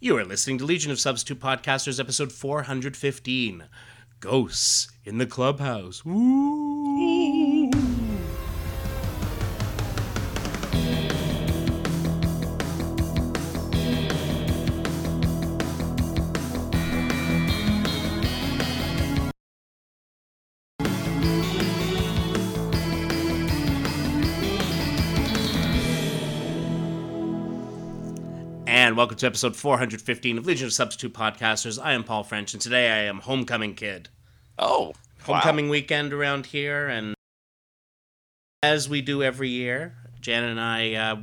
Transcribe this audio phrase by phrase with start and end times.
[0.00, 3.64] You are listening to Legion of Substitute Podcasters, episode 415
[4.20, 6.04] Ghosts in the Clubhouse.
[6.04, 6.57] Woo!
[28.98, 31.80] Welcome to episode 415 of Legion of Substitute Podcasters.
[31.80, 34.08] I am Paul French, and today I am Homecoming Kid.
[34.58, 37.14] Oh, Homecoming weekend around here, and
[38.60, 41.16] as we do every year, Jan and I uh,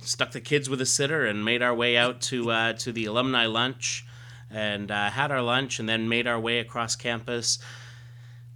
[0.00, 3.04] stuck the kids with a sitter and made our way out to uh, to the
[3.04, 4.04] alumni lunch,
[4.50, 7.60] and uh, had our lunch, and then made our way across campus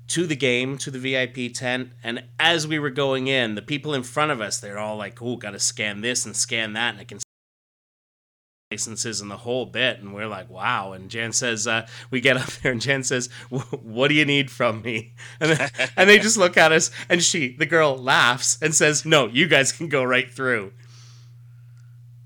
[0.08, 1.92] to the game, to the VIP tent.
[2.02, 5.22] And as we were going in, the people in front of us, they're all like,
[5.22, 7.20] "Oh, got to scan this and scan that," and I can
[8.76, 10.92] licenses and the whole bit and we're like wow.
[10.92, 14.50] And jan says uh, we get up there and jan says what do you need
[14.50, 15.14] from me?
[15.40, 19.04] And, then, and they just look at us and she the girl laughs and says
[19.06, 20.72] no you guys can go right through.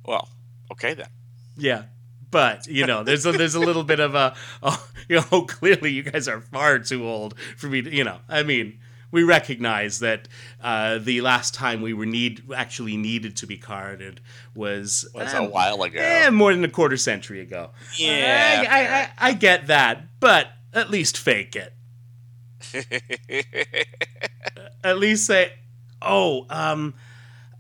[0.05, 0.29] Well,
[0.73, 1.09] okay then.
[1.57, 1.85] yeah
[2.31, 5.93] but you know there's a, there's a little bit of a oh, you know clearly
[5.93, 8.79] you guys are far too old for me to you know i mean
[9.11, 10.29] we recognize that
[10.63, 14.21] uh, the last time we were need actually needed to be carded
[14.55, 16.01] was Was um, a while ago.
[16.01, 17.71] Eh, more than a quarter century ago.
[17.97, 21.75] Yeah, I, I, I, I get that, but at least fake it.
[24.85, 25.53] At least say,
[26.01, 26.95] oh, um,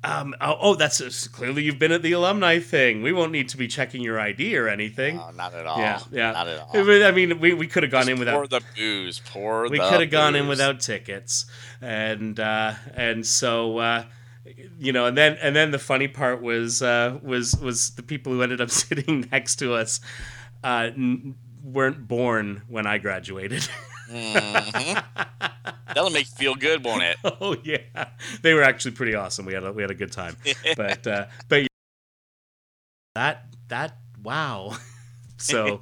[0.02, 3.02] um, oh, oh, that's uh, clearly you've been at the alumni thing.
[3.02, 5.16] We won't need to be checking your ID or anything.
[5.16, 5.78] No, not at all.
[5.78, 6.32] yeah, yeah.
[6.32, 7.04] Not at all.
[7.04, 9.20] I mean, we, we could have gone in without Pour the booze.
[9.26, 11.46] Pour We could have gone in without tickets,
[11.80, 13.78] and uh, and so.
[13.78, 14.04] Uh,
[14.78, 18.32] you know, and then and then the funny part was uh, was was the people
[18.32, 20.00] who ended up sitting next to us
[20.64, 23.68] uh, n- weren't born when I graduated.
[24.10, 25.02] Mhm.
[25.94, 27.16] That'll make you feel good, won't it?
[27.24, 28.08] oh yeah,
[28.42, 29.46] they were actually pretty awesome.
[29.46, 30.36] We had a, we had a good time,
[30.76, 31.66] but uh, but
[33.14, 34.72] that that wow.
[35.38, 35.80] So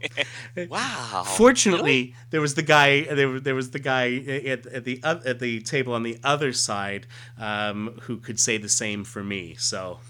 [0.69, 1.23] Wow.
[1.25, 5.61] fortunately, there was the guy there, there was the guy at, at the at the
[5.61, 7.07] table on the other side
[7.39, 9.55] um, who could say the same for me.
[9.59, 10.01] So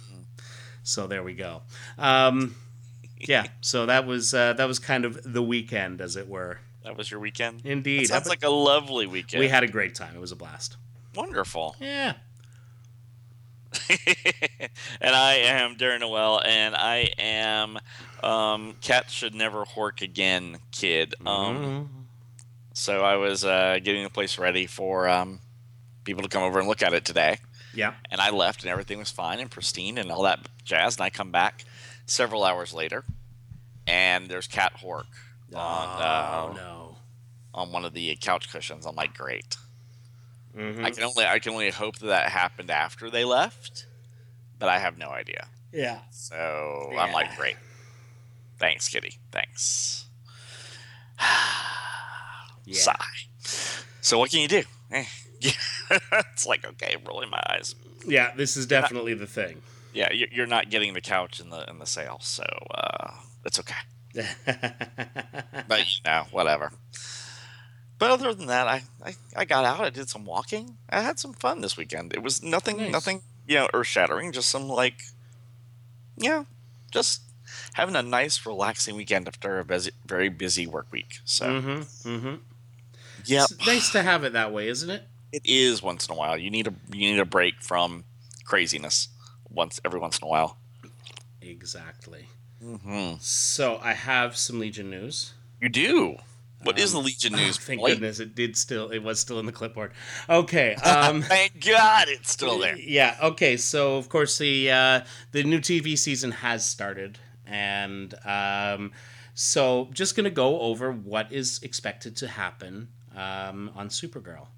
[0.82, 1.62] so there we go.
[1.98, 2.56] Um,
[3.18, 6.60] yeah, so that was uh, that was kind of the weekend, as it were.
[6.84, 7.62] That was your weekend?
[7.64, 9.40] Indeed, That sounds like a lovely weekend.
[9.40, 10.14] we had a great time.
[10.16, 10.76] It was a blast.
[11.14, 11.76] Wonderful.
[11.80, 12.14] Yeah.
[15.00, 17.78] and I am Darren Noel, and I am
[18.22, 21.14] um, Cat Should Never Hork Again kid.
[21.26, 21.88] Um, Mhm.
[22.72, 25.40] So I was uh, getting the place ready for um,
[26.04, 27.38] people to come over and look at it today.
[27.74, 27.94] Yeah.
[28.10, 30.96] And I left, and everything was fine and pristine and all that jazz.
[30.96, 31.64] And I come back
[32.06, 33.04] several hours later,
[33.86, 35.06] and there's cat hork
[35.54, 36.96] on oh uh, no.
[37.54, 38.86] on one of the couch cushions.
[38.86, 39.56] I'm like, great.
[40.56, 40.84] Mhm.
[40.84, 43.86] I can only I can only hope that that happened after they left,
[44.58, 45.48] but I have no idea.
[45.72, 46.00] Yeah.
[46.10, 47.56] So I'm like, great.
[48.58, 49.14] Thanks, Kitty.
[49.32, 50.06] Thanks.
[52.64, 52.80] Yeah.
[52.80, 53.74] Sigh.
[54.02, 54.62] So what can you do?
[54.90, 55.04] Eh.
[55.90, 57.74] it's like okay, rolling my eyes.
[58.06, 59.62] Yeah, this is definitely the thing.
[59.94, 62.44] Yeah, you- you're not getting the couch in the in the sale, so
[62.74, 63.12] uh,
[63.46, 63.74] it's okay.
[65.68, 66.72] But you know, whatever.
[67.98, 69.80] But other than that, I, I I got out.
[69.80, 70.78] I did some walking.
[70.88, 72.12] I had some fun this weekend.
[72.14, 72.92] It was nothing Nice.
[72.92, 74.32] nothing you know earth shattering.
[74.32, 75.02] Just some like,
[76.16, 76.44] yeah,
[76.92, 77.22] just
[77.74, 81.18] having a nice relaxing weekend after a busy, very busy work week.
[81.24, 82.08] So mm-hmm.
[82.08, 82.34] Mm-hmm.
[83.26, 85.02] It's nice to have it that way, isn't it?
[85.32, 86.38] it is once in a while.
[86.38, 88.04] You need a you need a break from
[88.44, 89.08] craziness
[89.50, 90.56] once every once in a while.
[91.42, 92.28] Exactly.
[92.62, 95.32] Hmm So I have some Legion news.
[95.60, 96.16] You do.
[96.62, 97.56] What is Um, the Legion Oh, news?
[97.56, 97.94] thank Blake?
[97.94, 98.90] goodness it did still.
[98.90, 99.92] It was still in the clipboard.
[100.28, 100.76] Okay.
[100.84, 102.76] Um, Thank God it's still there.
[102.76, 103.16] Yeah.
[103.22, 103.56] Okay.
[103.56, 105.00] So of course the uh,
[105.32, 108.92] the new TV season has started, and um,
[109.34, 114.48] so just gonna go over what is expected to happen um, on Supergirl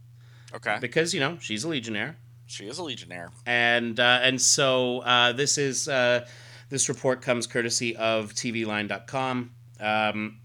[0.54, 0.78] Okay.
[0.80, 2.16] because you know she's a Legionnaire.
[2.46, 3.30] She is a Legionnaire.
[3.44, 6.26] and uh, and so uh, this is uh,
[6.70, 9.50] this report comes courtesy of TVLine.com.
[9.78, 10.40] Um,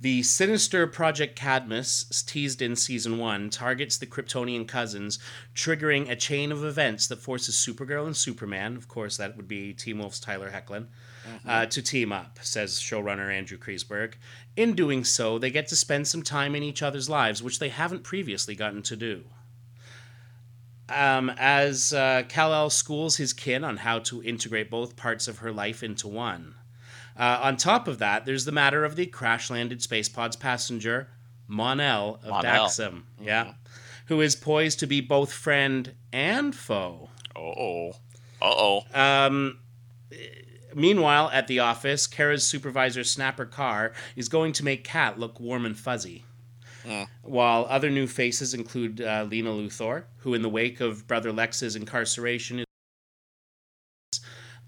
[0.00, 5.18] the sinister Project Cadmus, teased in season one, targets the Kryptonian cousins,
[5.56, 9.72] triggering a chain of events that forces Supergirl and Superman, of course, that would be
[9.72, 10.86] Teen Wolf's Tyler Hoechlin,
[11.46, 14.14] uh, to team up, says showrunner Andrew Kreisberg.
[14.54, 17.68] In doing so, they get to spend some time in each other's lives, which they
[17.68, 19.24] haven't previously gotten to do.
[20.88, 25.52] Um, as uh, Kal-El schools his kin on how to integrate both parts of her
[25.52, 26.54] life into one.
[27.16, 31.08] Uh, on top of that, there's the matter of the crash landed space pod's passenger,
[31.46, 32.66] Mon-El of Mon-El.
[32.68, 33.02] Daxam.
[33.20, 33.54] Yeah.
[34.06, 37.10] Who is poised to be both friend and foe.
[37.36, 37.90] Oh.
[38.40, 38.84] Uh oh.
[38.94, 39.58] Um,
[40.74, 45.66] meanwhile, at the office, Kara's supervisor, Snapper Carr, is going to make Cat look warm
[45.66, 46.24] and fuzzy.
[47.22, 51.76] While other new faces include uh, Lena Luthor, who, in the wake of Brother Lex's
[51.76, 52.64] incarceration, is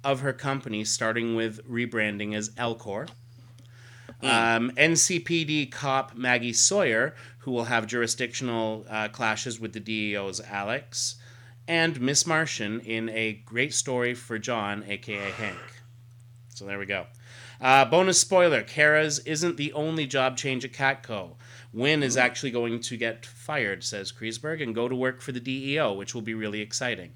[0.02, 3.10] of her company, starting with rebranding as L-Corp.
[4.22, 11.16] Um, NCPD cop Maggie Sawyer, who will have jurisdictional uh, clashes with the DEO's Alex,
[11.66, 15.58] and Miss Martian in a great story for John, aka Hank.
[16.48, 17.06] So there we go.
[17.60, 21.36] Uh, bonus spoiler Kara's isn't the only job change at Catco.
[21.74, 25.40] Winn is actually going to get fired, says Kreisberg, and go to work for the
[25.40, 27.12] DEO, which will be really exciting.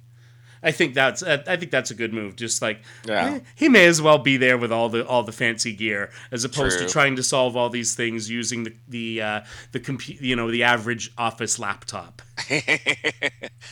[0.65, 2.35] I think that's uh, I think that's a good move.
[2.37, 3.35] Just like Yeah.
[3.35, 6.43] eh, he may as well be there with all the all the fancy gear as
[6.45, 6.87] opposed True.
[6.87, 9.41] to trying to solve all these things using the the uh,
[9.73, 12.23] the compu- you know the average office laptop.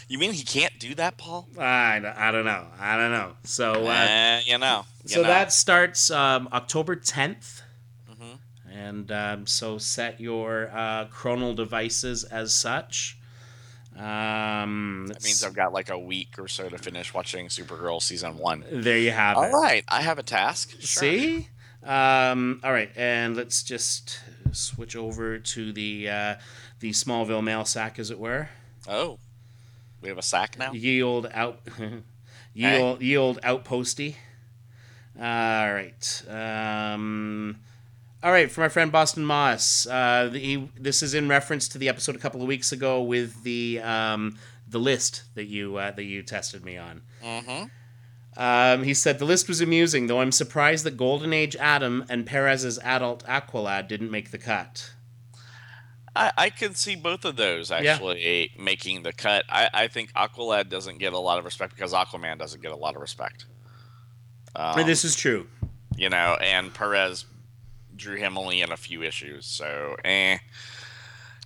[0.08, 1.48] you mean he can't do that, Paul?
[1.58, 2.66] I, don't- I don't know.
[2.78, 3.32] I don't know.
[3.44, 4.84] So uh, Eh, you know.
[5.04, 5.28] you so know.
[5.28, 7.62] that starts um, October 10th.
[8.10, 8.38] Mhm.
[8.72, 13.18] And um, so set your uh, chronal devices as such.
[13.96, 18.38] Um, That means I've got like a week or so to finish watching Supergirl season
[18.38, 18.64] one.
[18.70, 19.52] there you have All it.
[19.52, 20.70] All right, I have a task.
[20.80, 21.02] Sure.
[21.02, 21.48] See?
[21.84, 24.20] Um, all right, and let's just
[24.52, 26.34] switch over to the uh,
[26.80, 28.48] the Smallville mail sack, as it were.
[28.88, 29.18] Oh,
[30.00, 30.72] we have a sack now.
[30.72, 31.60] Ye old out,
[32.54, 34.14] ye old, ye old outposty.
[35.18, 35.24] All
[35.72, 36.22] right.
[36.28, 37.58] Um,
[38.22, 39.86] all right, for my friend Boston Moss.
[39.86, 43.02] Uh, the, he, this is in reference to the episode a couple of weeks ago
[43.02, 44.38] with the um,
[44.68, 47.02] the list that you uh, that you tested me on.
[47.22, 47.64] Mm-hmm.
[48.34, 52.24] Um, he said the list was amusing, though I'm surprised that Golden Age Atom and
[52.24, 54.92] Perez's adult Aqualad didn't make the cut.
[56.14, 59.44] I, I can see both of those actually making the cut.
[59.48, 62.76] I, I think Aqualad doesn't get a lot of respect because Aquaman doesn't get a
[62.76, 63.46] lot of respect.
[64.54, 65.48] Um, this is true.
[65.96, 67.24] you know, and Perez
[68.02, 70.38] drew him only in a few issues, so eh,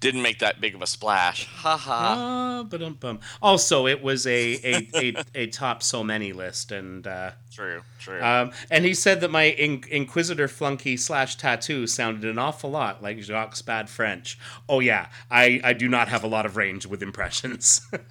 [0.00, 1.46] didn't make that big of a splash.
[1.46, 2.64] Ha ha.
[2.68, 3.20] Ba-dum-bum.
[3.42, 8.22] Also, it was a a, a, a top so many list, and uh, True, true.
[8.22, 13.02] um, and he said that my in- Inquisitor flunky slash tattoo sounded an awful lot
[13.02, 14.38] like Jacques' bad French.
[14.68, 17.80] Oh yeah, I I do not have a lot of range with impressions.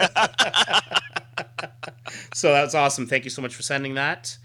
[2.34, 3.08] so that's awesome.
[3.08, 4.38] Thank you so much for sending that.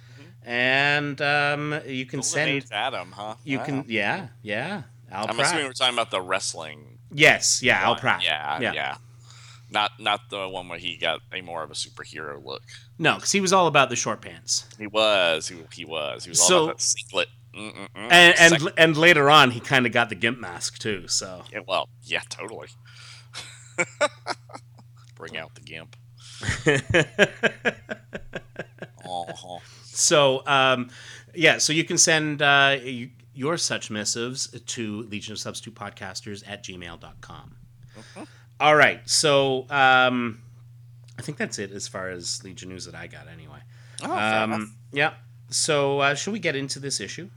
[0.50, 2.22] And um, you can Golden
[2.62, 2.64] send.
[2.72, 3.36] Atom, huh?
[3.44, 3.64] You Wow.
[3.64, 4.82] can, yeah, yeah.
[5.12, 5.46] Al I'm Pratt.
[5.46, 6.98] assuming we're talking about the wrestling.
[7.12, 8.00] yes, yeah, Al one.
[8.00, 8.24] Pratt.
[8.24, 8.72] Yeah, yeah.
[8.72, 8.96] yeah,
[9.70, 12.62] Not not the one where he got a more of a superhero look.
[12.98, 14.64] No, because he was all about the short pants.
[14.76, 15.46] He was.
[15.48, 16.24] He, he was.
[16.24, 17.28] He was all So- about that singlet.
[17.54, 17.88] Mm-mm-mm.
[18.10, 21.06] And and, and later on, he kind of got the gimp mask too.
[21.08, 22.68] So yeah, well, yeah, totally.
[25.16, 25.96] Bring out the gimp.
[30.00, 30.90] So um,
[31.34, 32.78] yeah, so you can send uh,
[33.34, 37.56] your such missives to Legion of Substitute Podcasters at gmail.com.
[38.58, 40.42] All right, so um,
[41.18, 43.60] I think that's it as far as Legion news that I got anyway.
[44.02, 44.42] oh fair.
[44.42, 45.14] Um, yeah.
[45.48, 47.28] So uh, should we get into this issue?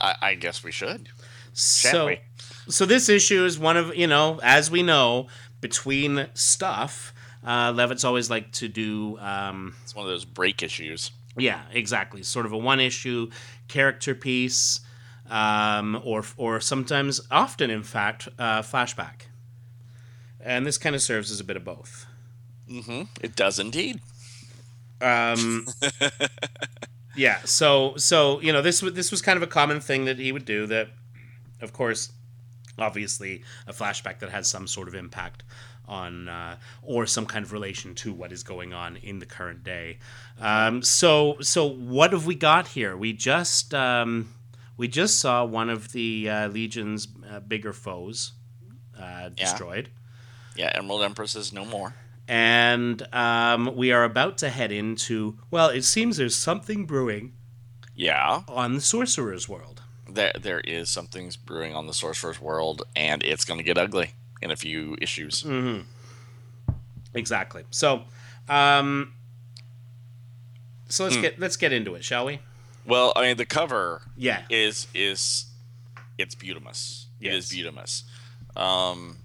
[0.00, 1.08] I, I guess we should.
[1.52, 2.20] so, we?
[2.68, 5.28] so this issue is one of you know, as we know,
[5.60, 7.14] between stuff.
[7.44, 11.10] Uh, Levitz always like to do um, It's one of those break issues.
[11.36, 12.22] Yeah, exactly.
[12.22, 13.30] Sort of a one issue
[13.68, 14.80] character piece,
[15.30, 19.22] um, or or sometimes, often, in fact, uh, flashback.
[20.40, 22.06] And this kind of serves as a bit of both.
[22.68, 23.02] Mm-hmm.
[23.20, 24.00] It does indeed.
[25.00, 25.66] Um,
[27.16, 27.38] yeah.
[27.44, 30.32] So so you know this was this was kind of a common thing that he
[30.32, 30.66] would do.
[30.66, 30.88] That,
[31.60, 32.12] of course,
[32.78, 35.44] obviously, a flashback that has some sort of impact
[35.86, 39.64] on uh, or some kind of relation to what is going on in the current
[39.64, 39.98] day.
[40.40, 42.96] Um, so so what have we got here?
[42.96, 44.32] We just um,
[44.76, 48.32] we just saw one of the uh, Legion's uh, bigger foes
[48.98, 49.90] uh, destroyed.
[50.56, 51.94] Yeah, Emerald Empress is no more.
[52.28, 57.32] And um, we are about to head into, well, it seems there's something brewing
[57.96, 59.82] Yeah, on the Sorcerer's World.
[60.08, 64.12] there there is something's brewing on the Sorcerer's World, and it's going to get ugly
[64.42, 65.42] in a few issues.
[65.42, 65.82] Mm-hmm.
[67.14, 67.64] Exactly.
[67.70, 68.04] So,
[68.48, 69.14] um,
[70.88, 71.22] so let's Hmm.
[71.22, 72.40] get let's get into it, shall we?
[72.84, 74.44] Well, I mean, the cover Yeah.
[74.50, 75.46] is is
[76.18, 77.06] it's beautimous.
[77.20, 77.64] It is Yes.
[77.72, 78.04] beautimous.
[78.56, 79.18] Um,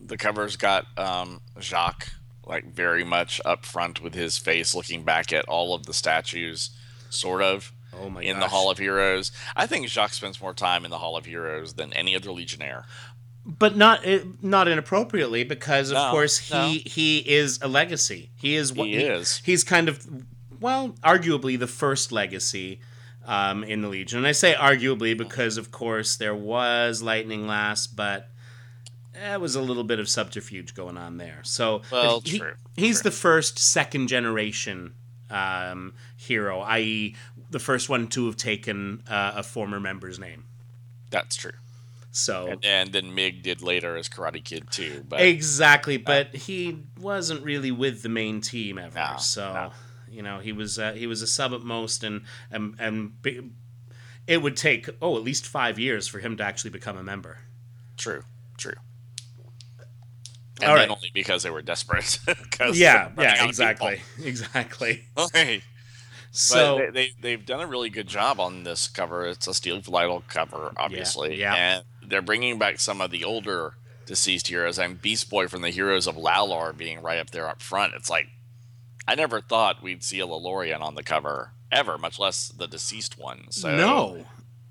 [0.00, 2.12] the cover's got um, Jacques
[2.44, 6.70] like very much up front with his face looking back at all of the statues,
[7.10, 7.72] sort of.
[7.92, 8.48] Oh my in the.
[8.48, 9.32] Hall of Heroes.
[9.56, 12.84] I think Jacques spends more time in the Hall of Heroes than any other Legionnaire.
[13.48, 16.68] But not eh, not inappropriately because of No, course he no.
[16.84, 18.30] he is a legacy.
[18.36, 19.40] He is what He is.
[19.44, 20.06] He's kind of
[20.60, 22.80] well, arguably the first legacy
[23.24, 24.18] um, in the Legion.
[24.18, 28.28] And I say arguably because of course there was Lightning Lass, but
[29.14, 31.40] there was a little bit of subterfuge going on there.
[31.42, 33.10] So Well, he- true, he's true.
[33.10, 34.94] the first second generation
[35.30, 37.14] um, hero, i.e.,
[37.50, 40.44] the first one to have taken uh, a former member's name.
[41.10, 41.52] That's true.
[42.18, 45.04] So And, and then Myg did later as Karate Kid too.
[45.08, 48.98] But Exactly, but he wasn't really with the main team ever.
[48.98, 49.72] No, so no.
[50.10, 53.40] you know he was uh, he was a sub at most, and and and bi-
[54.26, 57.38] it would take oh at least five years for him to actually become a member.
[57.96, 58.24] true,
[58.56, 58.74] true.
[60.60, 60.96] And All then right.
[60.96, 62.18] only because they were desperate.
[62.72, 65.04] Yeah, they're running out yeah, exactly, exactly.
[65.32, 65.62] Hey,
[66.30, 69.26] So but they, they they've done a really good job on this cover.
[69.26, 71.54] It's a Steve Lightle cover, obviously, yeah.
[71.54, 73.74] and they're bringing back some of the older
[74.06, 74.78] deceased heroes.
[74.78, 77.94] I'm Beast Boy from the Heroes of Lallor being right up there up front.
[77.94, 78.28] It's like
[79.06, 83.18] I never thought we'd see a Lallorian on the cover ever, much less the deceased
[83.18, 83.46] one.
[83.50, 84.26] So no,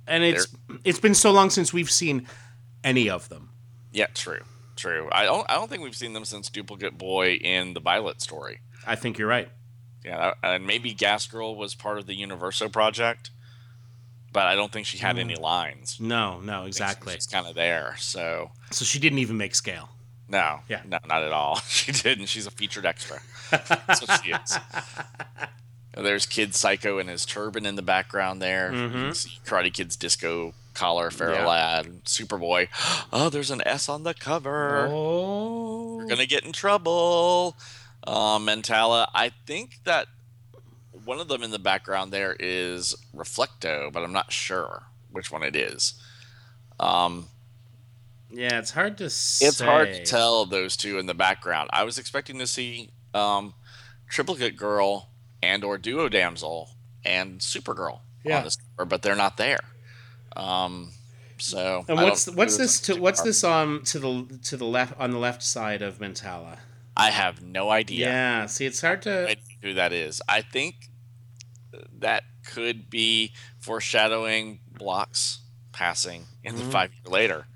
[0.08, 0.48] and it's
[0.84, 2.28] it's been so long since we've seen
[2.84, 3.50] any of them.
[3.92, 4.42] yeah, true,
[4.76, 5.10] true.
[5.12, 8.60] I don't I don't think we've seen them since Duplicate Boy in the Violet story.
[8.86, 9.50] I think you're right.
[10.04, 13.30] Yeah, and maybe Gas Girl was part of the Universo project,
[14.38, 15.98] but I don't think she had any lines.
[16.00, 17.14] No, no, exactly.
[17.16, 17.96] She's kind of there.
[17.98, 19.90] So So she didn't even make scale.
[20.30, 20.82] no, Yeah.
[20.86, 21.56] no, not at all.
[21.68, 22.28] She didn't.
[22.28, 23.20] She's a featured extra.
[23.50, 24.60] That's what she is.
[25.96, 28.72] There's Kid Psycho and his turban in the background there.
[28.72, 28.92] You Mhm.
[28.92, 31.48] can see Karate Kid's disco collar, Ferro Yeah.
[31.48, 32.68] Lad, Superboy.
[33.12, 34.88] Oh, there's an S on the cover.
[34.92, 37.58] Oh, We're gonna get in trouble.
[38.06, 39.08] Um, Mentalla.
[39.16, 40.08] I think that
[41.08, 45.42] one of them in the background there is Reflecto, but I'm not sure which one
[45.42, 45.94] it is.
[46.80, 47.28] Um,
[48.30, 49.48] yeah, it's hard to say.
[49.48, 51.70] it's hard to tell those two in the background.
[51.72, 53.54] I was expecting to see um,
[54.10, 55.10] Triplicate Girl
[55.42, 56.72] and or Duo Damsel
[57.06, 58.40] and Supergirl Yeah.
[58.40, 59.62] on this cover, but they're not there.
[60.36, 60.92] Um,
[61.38, 65.12] so And what's what's this to what's this um to the to the left on
[65.12, 66.58] the left side of Mentalla?
[66.98, 68.08] I have no idea.
[68.08, 69.36] Yeah, see, it's hard to.
[69.62, 70.22] who that is.
[70.28, 70.90] I think
[72.00, 75.40] that could be foreshadowing Blok's
[75.72, 76.72] passing in the Mhm.
[76.72, 77.48] five year later.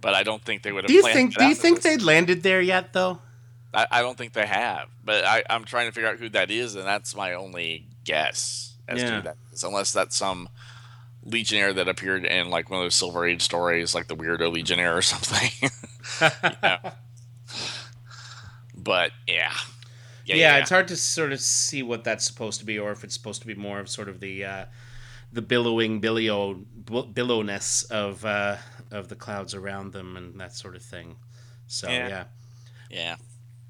[0.00, 0.88] But I don't think they would have.
[0.88, 1.36] Do you planned think?
[1.36, 3.20] Do you think they'd landed there yet, though?
[3.72, 4.88] I, I don't think they have.
[5.04, 8.74] But I, I'm trying to figure out who that is, and that's my only guess
[8.86, 9.16] as to Yeah.
[9.16, 10.48] who that is, unless that's some
[11.24, 14.96] legionnaire that appeared in like one of those Silver Age stories, like the Weirdo Legionnaire
[14.98, 15.50] or something.
[18.76, 19.52] But yeah.
[20.26, 20.54] But yeah.
[20.56, 23.14] Yeah, it's hard to sort of see what that's supposed to be, or if it's
[23.14, 24.64] supposed to be more of sort of the uh,
[25.32, 26.54] the billowing billow
[27.12, 28.56] billowness of uh,
[28.90, 31.16] of the clouds around them and that sort of thing.
[31.66, 32.08] So Yeah.
[32.08, 32.24] yeah,
[32.90, 33.16] yeah.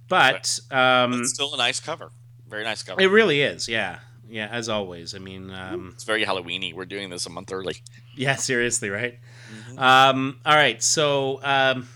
[0.08, 2.10] but um, It's still a nice cover.
[2.48, 3.00] Very nice cover.
[3.00, 3.68] it really is.
[3.68, 4.48] Yeah, yeah.
[4.50, 6.74] As always, I mean, um, It's very Halloweeny.
[6.74, 7.76] We're doing this a month early.
[8.14, 8.36] yeah.
[8.36, 9.18] Seriously, right?
[9.52, 9.78] Mm-hmm.
[9.78, 11.88] Um, all right, so um,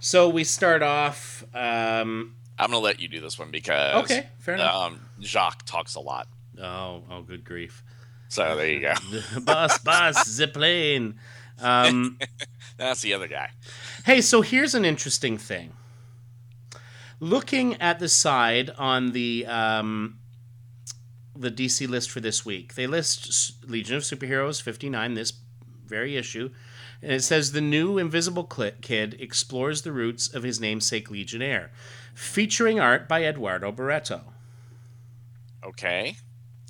[0.00, 1.44] so we start off.
[1.54, 4.74] Um, I'm gonna let you do this one because okay, fair enough.
[4.74, 6.28] um, Jacques talks a lot.
[6.60, 7.82] oh, oh, good grief!
[8.28, 8.94] So there you go.
[9.40, 11.14] bus, bus, zipline.
[11.60, 12.18] Um,
[12.76, 13.50] That's the other guy.
[14.04, 15.72] hey, so here's an interesting thing.
[17.20, 20.18] Looking at the side on the um,
[21.34, 25.32] the DC list for this week, they list Legion of Superheroes 59, this
[25.86, 26.50] very issue,
[27.02, 31.70] and it says the new Invisible Kid explores the roots of his namesake Legionnaire,
[32.14, 34.22] featuring art by Eduardo Barreto,
[35.64, 36.16] Okay.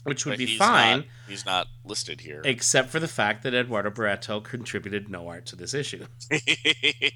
[0.05, 0.97] which would But be he's fine.
[0.99, 2.41] Not, he's not listed here.
[2.45, 6.07] Except for the fact that Eduardo Barreto contributed no art to this issue.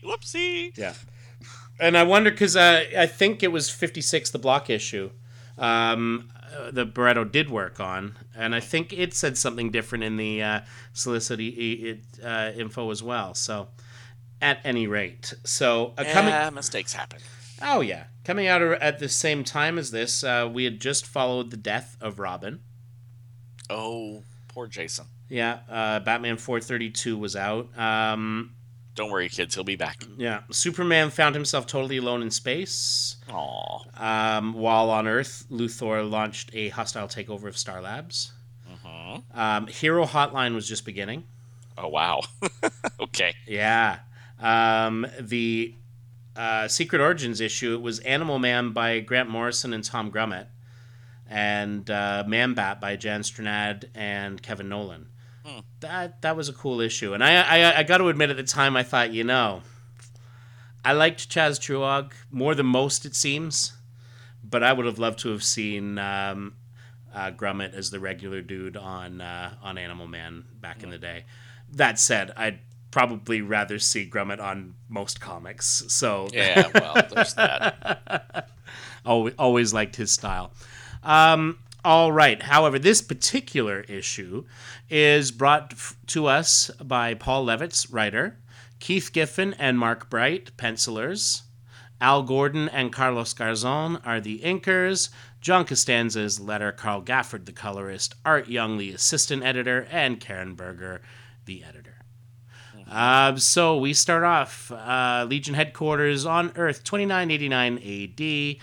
[0.05, 0.76] Whoopsie.
[0.76, 0.95] Yeah.
[1.79, 5.11] And I wonder because uh, I think it was 56, the block issue,
[5.57, 8.16] um, uh, that Barreto did work on.
[8.37, 10.61] And I think it said something different in the uh,
[10.92, 11.45] solicit e-
[11.90, 13.35] e- uh, info as well.
[13.35, 13.69] So,
[14.42, 15.35] at any rate.
[15.45, 16.33] So, uh, coming.
[16.33, 17.21] Yeah, mistakes happen.
[17.62, 18.04] Oh, yeah.
[18.25, 21.97] Coming out at the same time as this, uh, we had just followed the death
[22.00, 22.61] of Robin.
[23.69, 25.07] Oh, poor Jason.
[25.28, 25.61] Yeah.
[25.69, 27.69] Uh, Batman 432 was out.
[27.78, 28.54] Um,
[29.00, 29.54] Don't worry, kids.
[29.54, 30.04] He'll be back.
[30.19, 30.42] yeah.
[30.50, 33.16] Superman found himself totally alone in space.
[33.33, 33.78] Aw.
[34.37, 38.33] Um, while on Earth, Luthor launched a hostile takeover of Star Labs.
[38.71, 39.23] Mhm.
[39.35, 41.25] Um, Hero Hotline was just beginning.
[41.78, 42.21] Oh wow.
[43.00, 43.35] okay.
[43.47, 44.00] Yeah.
[44.38, 45.75] Um, the
[46.37, 50.49] uh, Secret Origins issue, it was Animal Man by Grant Morrison and Tom Grummett.
[51.26, 55.07] and uh, Man Bat by Jan Strnad and Kevin Nowlan.
[55.50, 55.61] Hmm.
[55.80, 58.42] That that was a cool issue, and I, I I got to admit at the
[58.45, 59.62] time I thought you know
[60.85, 63.73] I liked Chas Truog more than most it seems,
[64.45, 66.54] but I would have loved to have seen um,
[67.14, 71.25] uh, Grummett as the regular dude on uh, on Animal Man back in the day.
[71.73, 75.85] That said, I'd probably rather see Grummett on most comics.
[75.88, 78.49] So Yeah, well, there's that.
[79.04, 80.52] always, always liked his style.
[81.02, 82.42] Um, all right.
[82.42, 84.44] However, this particular issue
[84.88, 85.75] is brought
[86.08, 88.38] to us by Paul Levitz, writer,
[88.80, 91.42] Keith Giffen and Mark Bright, pencilers.
[92.00, 95.10] Al Gordon and Carlos Garzon are the inkers.
[95.40, 101.00] John Costanza's letter, Carl Gafford, the colorist, Art Young, the assistant editor, and Karen Berger,
[101.44, 101.96] the editor.
[102.90, 108.56] Uh, so we start off uh, Legion headquarters on Earth, 2989 AD,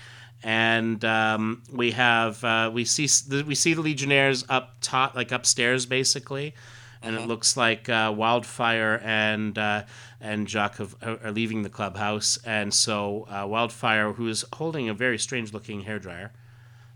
[0.47, 5.33] and um, we have uh, we see the, we see the Legionnaires up top, like
[5.33, 6.53] upstairs, basically,
[7.01, 9.83] and it looks like uh, Wildfire and uh,
[10.21, 14.93] and Jacques have, are leaving the clubhouse, and so uh, Wildfire, who is holding a
[14.93, 16.29] very strange looking hairdryer.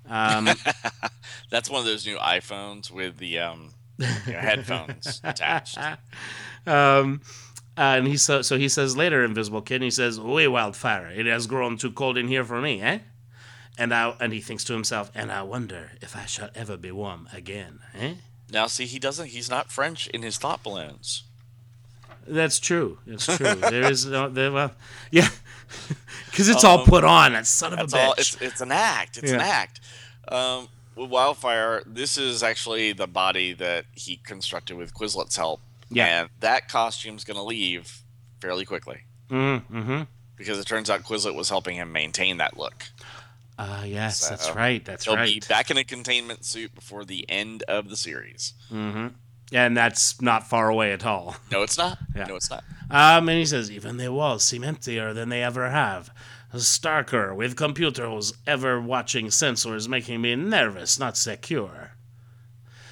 [0.07, 0.47] Um,
[1.49, 5.77] That's one of those new iPhones with the um, you know, headphones attached.
[6.65, 7.19] um,
[7.75, 11.47] and he so so he says later, Invisible Kid, he says, "Oi, Wildfire, it has
[11.47, 12.99] grown too cold in here for me, eh?"
[13.81, 16.91] And I and he thinks to himself, "And I wonder if I shall ever be
[16.91, 18.13] warm again, eh?"
[18.51, 19.29] Now, see, he doesn't.
[19.29, 21.23] He's not French in his thought balloons.
[22.27, 22.99] That's true.
[23.07, 23.55] That's true.
[23.55, 24.73] there is no there, well,
[25.09, 25.29] yeah,
[26.29, 27.33] because it's all Um, put on.
[27.33, 28.05] That son of a bitch.
[28.05, 28.13] all.
[28.19, 29.17] It's it's an act.
[29.17, 29.79] It's an act.
[30.27, 35.61] Um, with Wildfire, this is actually the body that he constructed with Quislet's help.
[35.89, 36.21] Yeah.
[36.21, 38.01] And that costume's going to leave
[38.39, 40.03] fairly quickly mm-hmm.
[40.35, 42.85] because it turns out Quislet was helping him maintain that look.
[43.57, 44.83] Uh, yes, that's right.
[44.83, 45.47] That's He'll be right.
[45.47, 48.53] back in a containment suit before the end of the series.
[48.71, 49.07] mm-hmm.
[49.53, 51.35] And that's not far away at all.
[51.51, 51.97] No, it's not.
[52.15, 52.23] Yeah.
[52.23, 52.63] No, it's not.
[52.89, 56.09] Um, and he says, even the walls seem emptier than they ever have.
[56.55, 61.91] Starker, with computers ever watching sensors making me nervous, not secure.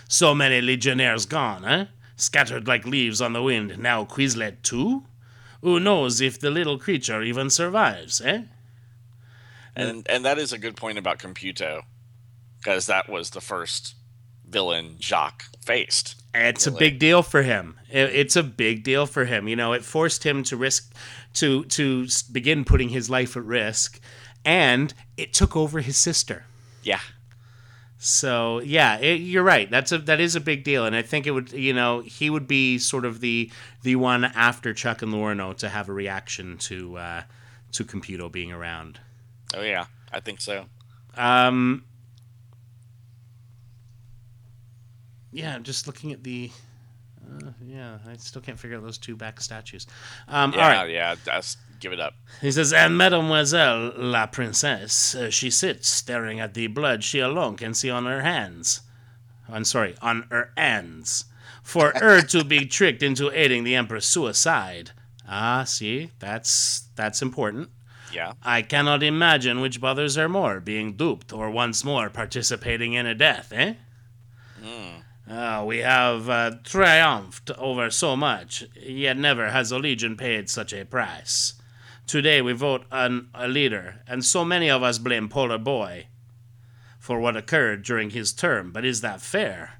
[0.10, 1.86] So many legionnaires gone, eh?
[2.18, 3.78] Scattered like leaves on the wind.
[3.80, 5.04] Now Quislet too?
[5.62, 8.44] Who knows if the little creature even survives, eh?
[9.76, 11.84] And and that is a good point about Computo,
[12.60, 13.96] because that was the first
[14.48, 16.16] villain Jacques faced.
[16.34, 17.78] It's a big deal for him.
[17.90, 19.48] It- It's a big deal for him.
[19.48, 20.94] You know, it forced him to risk,
[21.36, 24.00] to to begin putting his life at risk,
[24.46, 26.46] and it took over his sister.
[26.84, 27.00] Yeah.
[28.02, 29.70] So yeah, it, you're right.
[29.70, 32.30] That's a that is a big deal, and I think it would you know he
[32.30, 33.52] would be sort of the
[33.84, 37.24] the one after Chuck and Luornu to have a reaction to uh,
[37.74, 39.00] to Computo being around.
[39.56, 40.66] Oh yeah, I think so.
[41.16, 41.84] Um,
[45.32, 46.52] yeah, I'm just looking at the.
[47.28, 49.86] Uh, yeah, I still can't figure out those two back statues.
[50.28, 50.90] Um, Yeah, all right.
[50.90, 51.16] yeah.
[51.24, 52.16] Just give it up.
[52.42, 57.56] He says, and Mademoiselle la Princesse, uh, she sits staring at the blood she alone
[57.56, 58.82] can see on her hands.
[59.48, 61.26] I'm sorry, on her hands.
[61.62, 64.92] For her to be tricked into aiding the Emperor's suicide.
[65.28, 67.70] Ah, see, that's that's important.
[68.14, 68.34] Yeah.
[68.44, 73.16] I cannot imagine which bothers her more, being duped or once more participating in a
[73.16, 73.76] death, eh?
[75.32, 80.74] Ah, we have uh, triumphed over so much, yet never has a Legion paid such
[80.74, 81.54] a price.
[82.08, 86.08] Today we vote on a leader, and so many of us blame Polar Boy
[87.00, 89.80] for what occurred during his term, but is that fair?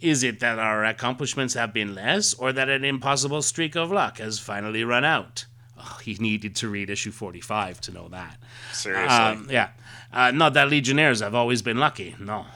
[0.00, 4.18] Is it that our accomplishments have been less, or that an impossible streak of luck
[4.18, 5.46] has finally run out?
[5.82, 8.38] Oh, he needed to read issue 45 to know that.
[8.72, 9.08] Seriously.
[9.08, 9.70] Um, yeah.
[10.12, 12.14] Uh, not that Legionnaires have always been lucky.
[12.20, 12.46] No.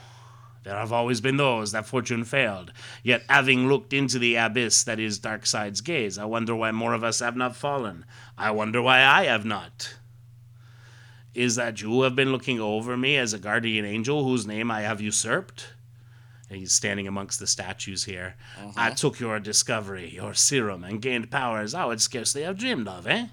[0.63, 2.71] There have always been those that fortune failed.
[3.03, 7.03] Yet, having looked into the abyss that is Darkseid's gaze, I wonder why more of
[7.03, 8.03] us have not fallen.
[8.37, 9.95] I wonder why I have not.
[11.35, 14.81] Is that you have been looking over me as a guardian angel whose name I
[14.81, 15.74] have usurped?
[16.49, 18.35] And he's standing amongst the statues here.
[18.77, 23.07] I took your discovery, your serum, and gained powers I would scarcely have dreamed of,
[23.07, 23.27] eh?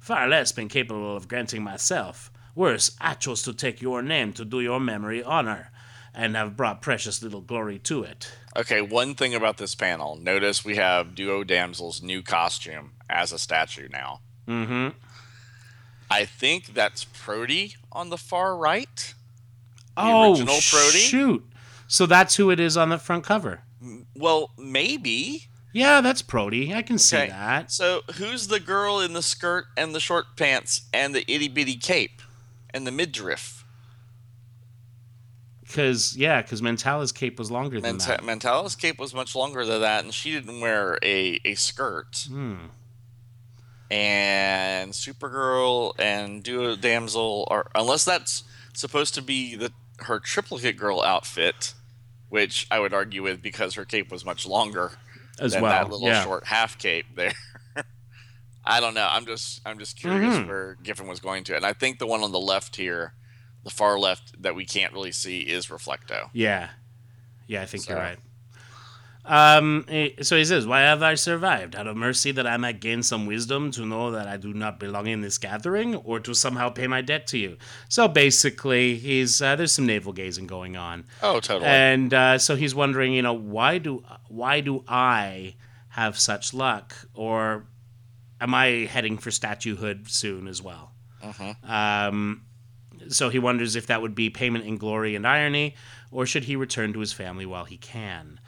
[0.00, 2.32] Far less been capable of granting myself.
[2.54, 5.70] Worse, I chose to take your name to do your memory honor,
[6.12, 8.32] and have brought precious little glory to it.
[8.56, 10.16] Okay, one thing about this panel.
[10.16, 14.20] Notice we have Duo Damsel's new costume as a statue now.
[14.48, 14.96] Mm-hmm.
[16.10, 19.14] I think that's Proty on the far right.
[19.96, 20.98] Oh, original Proty?
[20.98, 21.44] shoot.
[21.88, 23.62] So that's who it is on the front cover.
[24.14, 25.46] Well, maybe.
[25.72, 26.72] Yeah, that's Proty.
[26.74, 27.28] I can see Okay.
[27.28, 27.72] that.
[27.72, 31.76] So who's the girl in the skirt and the short pants and the itty bitty
[31.76, 32.22] cape
[32.74, 33.64] and the midriff?
[35.62, 38.24] Because yeah, because Mentalla's cape was longer than Menta- that.
[38.24, 42.26] Mentalla's cape was much longer than that, and she didn't wear a, a skirt.
[42.30, 42.56] Hmm.
[43.90, 51.02] And Supergirl and Duo Damsel are unless that's supposed to be the her triplicate girl
[51.02, 51.74] outfit,
[52.28, 54.92] which I would argue with because her cape was much longer
[55.40, 56.22] As than well, that little yeah.
[56.24, 57.32] short half cape there.
[58.64, 59.08] I don't know.
[59.10, 60.46] I'm just I'm just curious Mhm.
[60.48, 63.14] where Giffen was going to, and I think the one on the left here,
[63.64, 66.28] the far left that we can't really see is Reflecto.
[66.34, 66.68] Yeah,
[67.46, 68.18] yeah, I think you're right.
[69.28, 71.76] Um, eh, so he says, "Why have I survived?
[71.76, 74.80] Out of mercy that I might gain some wisdom to know that I do not
[74.80, 77.58] belong in this gathering, or to somehow pay my debt to you."
[77.90, 81.66] So basically, he's uh, there's some navel gazing going on, Oh, totally.
[81.68, 85.54] and uh, so he's wondering, you know, why do why do I
[85.90, 87.66] have such luck, or
[88.40, 90.92] am I heading for statuehood soon as well?
[91.22, 91.68] Mhm.
[91.68, 92.42] Um,
[93.08, 95.74] so he wonders if that would be payment in glory and irony,
[96.10, 98.38] or should he return to his family while he can?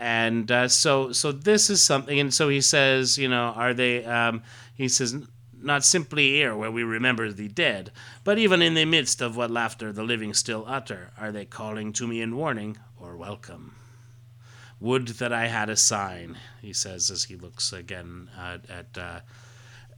[0.00, 2.18] And uh, so, so this is something.
[2.18, 4.02] And so he says, you know, are they?
[4.02, 4.42] Um,
[4.74, 5.14] he says,
[5.62, 7.92] not simply here where we remember the dead,
[8.24, 11.92] but even in the midst of what laughter the living still utter, are they calling
[11.92, 13.74] to me in warning or welcome?
[14.80, 18.96] Would that I had a sign, he says as he looks again uh, at.
[18.96, 19.20] Uh,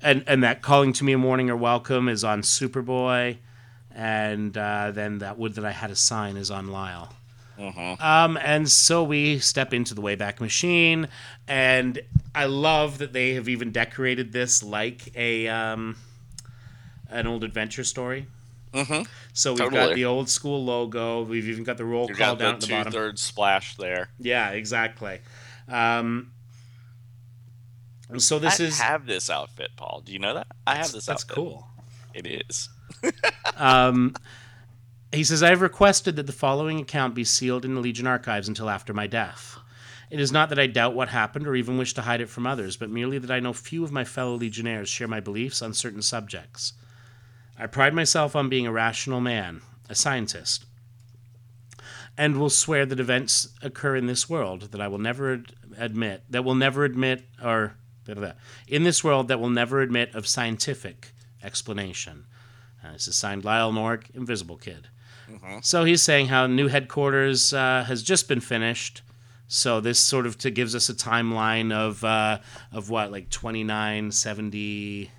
[0.03, 3.39] and, and that calling to me in warning or welcome is on Superboy,
[3.95, 7.15] and uh, then that would that I had a sign is on Lyle.
[7.59, 8.01] Mhm.
[8.01, 11.09] Um, and so we step into the Wayback Machine,
[11.47, 12.01] and
[12.35, 15.97] I love that they have even decorated this like a um,
[17.11, 18.27] an old adventure story.
[18.73, 19.07] Mhm.
[19.35, 21.23] So we've got the old school logo.
[21.23, 22.93] We've even got the roll You call got down the at the two bottom.
[22.93, 24.09] thirds splash there.
[24.19, 25.21] Yeah, exactly.
[25.69, 26.33] Um,
[28.19, 30.03] so this I is have this outfit, Paul.
[30.05, 30.47] Do you know that?
[30.67, 31.35] I have this that's outfit.
[31.35, 31.69] cool.
[32.15, 32.69] It is.
[33.57, 34.15] Um,
[35.15, 38.49] he says, I have requested that the following account be sealed in the Legion archives
[38.49, 39.59] until after my death.
[40.11, 42.47] It is not that I doubt what happened or even wish to hide it from
[42.47, 45.73] others, but merely that I know few of my fellow Legionnaires share my beliefs on
[45.73, 46.75] certain subjects.
[47.59, 50.67] I pride myself on being a rational man, a scientist,
[52.19, 56.25] and will swear that events occur in this world that I will never ad- admit,
[56.29, 57.75] that will never admit, or
[58.69, 62.27] in this world that will never admit of scientific explanation.
[62.85, 64.89] Uh, this is signed Lyle Norg, Invisible Kid.
[65.63, 69.03] So he's saying how new headquarters uh, has just been finished.
[69.49, 72.39] So this sort of to, gives us a timeline of uh,
[72.73, 75.11] of what like twenty nine seventy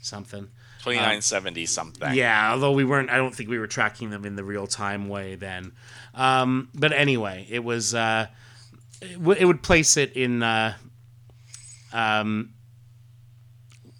[0.00, 0.48] something.
[0.82, 2.14] Twenty nine seventy something.
[2.14, 5.08] Yeah, although we weren't, I don't think we were tracking them in the real time
[5.08, 5.72] way then.
[6.14, 7.94] Um, but anyway, it was.
[7.94, 8.28] Uh,
[9.02, 10.42] it, w- it would place it in.
[10.42, 10.74] Uh,
[11.92, 12.54] um,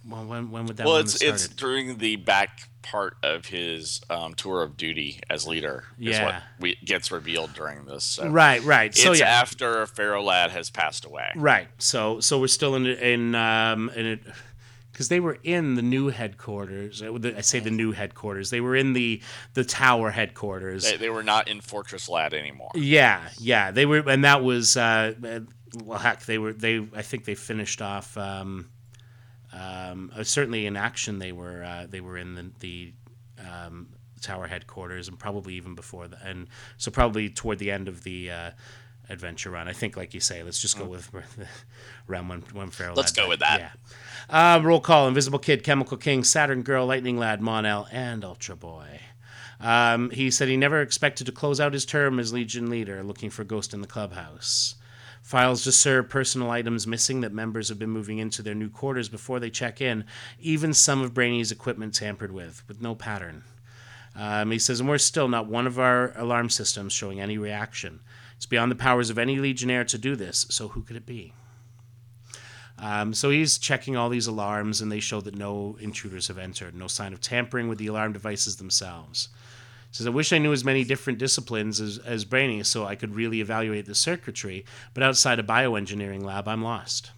[0.07, 0.83] well, when when would that?
[0.83, 0.89] Be?
[0.89, 5.85] Well, it's it's during the back part of his um, tour of duty as leader.
[5.99, 8.03] Is what we, gets revealed during this.
[8.03, 8.27] So.
[8.27, 8.95] right, right.
[8.95, 11.31] So it's yeah, after Ferro Lad has passed away.
[11.35, 11.67] Right.
[11.77, 14.21] So so we're still in in um in it
[14.91, 17.01] because they were in the new headquarters.
[17.01, 18.49] Uh, I say the new headquarters.
[18.49, 19.21] They were in the
[19.53, 20.83] the tower headquarters.
[20.83, 22.71] They, they were not in Fortress Lad anymore.
[22.75, 23.71] yeah, yeah.
[23.71, 25.13] They were, and that was uh,
[25.83, 26.53] well, heck, they were.
[26.53, 28.17] They I think they finished off.
[28.17, 28.69] Um,
[29.53, 32.93] um, uh, certainly in action, they were uh, they were in the the
[33.39, 33.89] um,
[34.21, 38.31] tower headquarters, and probably even before that, and so probably toward the end of the.
[38.31, 38.51] Uh,
[39.11, 39.67] Adventure run.
[39.67, 41.09] I think, like you say, let's just go with
[42.09, 42.93] around when one Ferro.
[42.93, 42.97] Mm.
[42.97, 43.59] Let's go with that.
[44.29, 44.55] Yeah.
[44.55, 48.99] Uh, roll call: Invisible Kid, Chemical King, Saturn Girl, Lightning Lad, Mon-El, and Ultra Boy.
[49.59, 53.29] Um, he said he never expected to close out his term as Legion leader, looking
[53.29, 54.75] for Ghost in the clubhouse.
[55.29, 59.39] Files disturb personal items missing that members have been moving into their new quarters before
[59.39, 60.05] they check in.
[60.39, 63.43] Even some of Brainy's equipment tampered with, with no pattern.
[64.15, 67.99] Um, he says, and we're still not one of our alarm systems showing any reaction.
[68.37, 71.33] It's beyond the powers of any Legionnaire to do this, so who could it be?
[72.79, 76.73] Um, so he's checking all these alarms, and they show that no intruders have entered,
[76.73, 79.29] no sign of tampering with the alarm devices themselves.
[79.91, 83.15] Says, I wish I knew as many different disciplines as, as Brainy so I could
[83.15, 87.11] really evaluate the circuitry, but outside a bioengineering lab, I'm lost.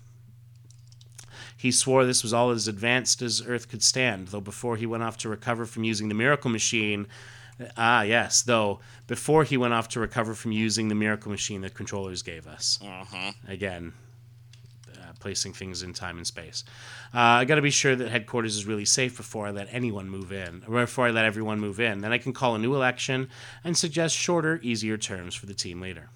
[1.58, 5.04] He swore this was all as advanced as Earth could stand, though before he went
[5.04, 7.08] off to recover from using the miracle machine.
[7.78, 11.76] Ah, yes, though before he went off to recover from using the miracle machine that
[11.76, 12.80] controllers gave us.
[12.82, 13.36] Mhm.
[13.48, 13.94] Again,
[15.02, 16.64] uh, placing things in time and space.
[17.14, 20.10] Uh, I got to be sure that headquarters is really safe before I let anyone
[20.10, 22.02] move in, or before I let everyone move in.
[22.02, 23.30] Then I can call a new election
[23.64, 26.10] and suggest shorter, easier terms for the team leader.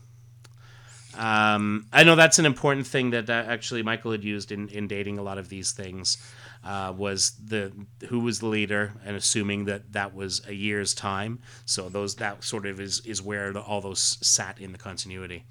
[1.17, 5.17] Um, I know that's an important thing that actually Michael had used in, in dating
[5.17, 6.17] a lot of these things.
[6.63, 7.71] Uh, was the
[8.07, 11.37] who was the leader, and assuming that that was a year's time.
[11.65, 15.45] So those that sort of is is where the, all those sat in the continuity.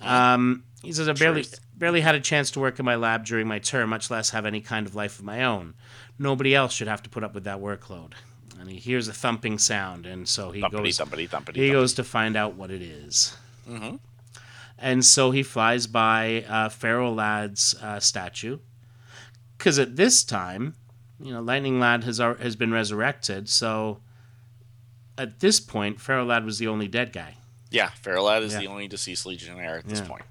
[0.00, 1.60] Um, he says I barely Truth.
[1.76, 4.46] barely had a chance to work in my lab during my term, much less have
[4.46, 5.74] any kind of life of my own.
[6.18, 8.12] Nobody else should have to put up with that workload.
[8.60, 11.56] And he hears a thumping sound, and so he Thumpity, goes thumpity, thumpity.
[11.56, 13.36] he goes to find out what it is.
[13.68, 13.96] Mm-hmm.
[14.78, 18.58] And so he flies by uh, Ferro Lad's uh, statue.
[19.56, 20.74] Because at this time,
[21.20, 23.48] you know, Lightning Lad has, has been resurrected.
[23.48, 24.00] So
[25.16, 27.34] at this point, Ferro Lad was the only dead guy.
[27.70, 28.60] Yeah, Ferro Lad is Yeah.
[28.60, 30.06] the only deceased Legionnaire at this Yeah.
[30.08, 30.24] point.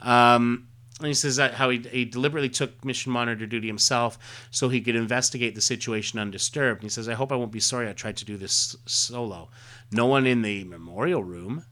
[0.00, 4.18] Um, and he says that how he, he deliberately took mission monitor duty himself
[4.50, 6.80] so he could investigate the situation undisturbed.
[6.82, 9.50] And he says, I hope I won't be sorry I tried to do this solo.
[9.92, 11.64] No one in the memorial room.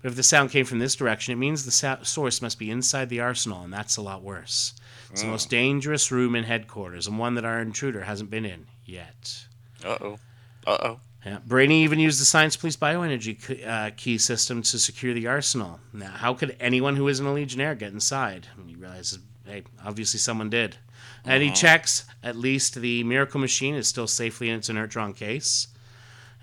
[0.00, 2.70] But if the sound came from this direction, it means the sa- source must be
[2.72, 4.74] inside the arsenal, and that's a lot worse.
[5.12, 8.66] It's the most dangerous room in headquarters, and one that our intruder hasn't been in
[8.84, 9.44] yet.
[9.84, 10.18] Uh oh.
[10.66, 11.00] Uh oh.
[11.24, 11.38] Yeah.
[11.46, 15.78] Brainy even used the Science Police bioenergy key- uh, key system to secure the arsenal.
[15.92, 18.48] Now, how could anyone who isn't a Legionnaire get inside?
[18.56, 20.76] And he realizes, hey, obviously someone did.
[21.24, 25.68] And he checks, at least the Miracle Machine is still safely in its inertron case.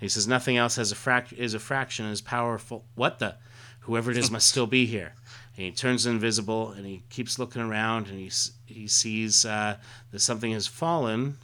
[0.00, 2.86] He says nothing else has a frac- is a fraction as powerful.
[2.94, 3.36] What the?
[3.80, 5.12] Whoever it is must still be here.
[5.56, 8.30] And he turns invisible and he keeps looking around and he,
[8.66, 9.76] he sees uh,
[10.10, 11.36] that something has fallen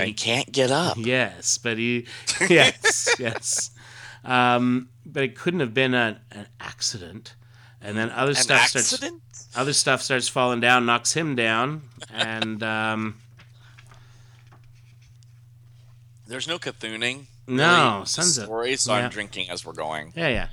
[0.00, 0.96] He can't get up.
[0.98, 2.06] Yes, but he,
[2.48, 3.70] yes, yes.
[4.24, 7.34] Um, but it couldn't have been a, an accident.
[7.80, 9.20] And then other An stuff starts, accident?
[9.56, 13.16] other stuff starts falling down, knocks him down, and um,
[16.26, 17.26] There's no Cthulhuing.
[17.46, 19.04] No, really, sons of- story, so yeah.
[19.04, 20.12] I'm drinking as we're going.
[20.14, 20.48] yeah, yeah.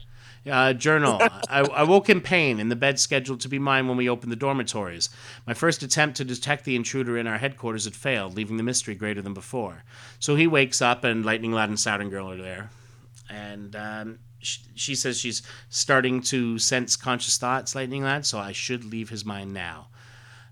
[0.50, 1.20] Uh, journal.
[1.50, 4.32] I, I woke in pain in the bed scheduled to be mine when we opened
[4.32, 5.10] the dormitories.
[5.46, 8.96] My first attempt to detect the intruder in our headquarters had failed, leaving the mystery
[8.96, 9.84] greater than before.
[10.20, 12.70] So he wakes up, and Lightning Lad and Saturn Girl are there.
[13.30, 18.52] And um, sh- she says she's starting to sense conscious thoughts, Lightning Lad, so I
[18.52, 19.88] should leave his mind now.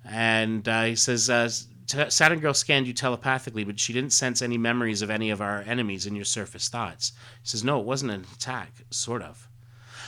[0.06, 1.50] And uh, he says, uh,
[1.88, 5.42] T- Saturn Girl scanned you telepathically, but she didn't sense any memories of any of
[5.42, 7.14] our enemies in your surface thoughts.
[7.42, 9.47] He says, No, it wasn't an attack, sort of.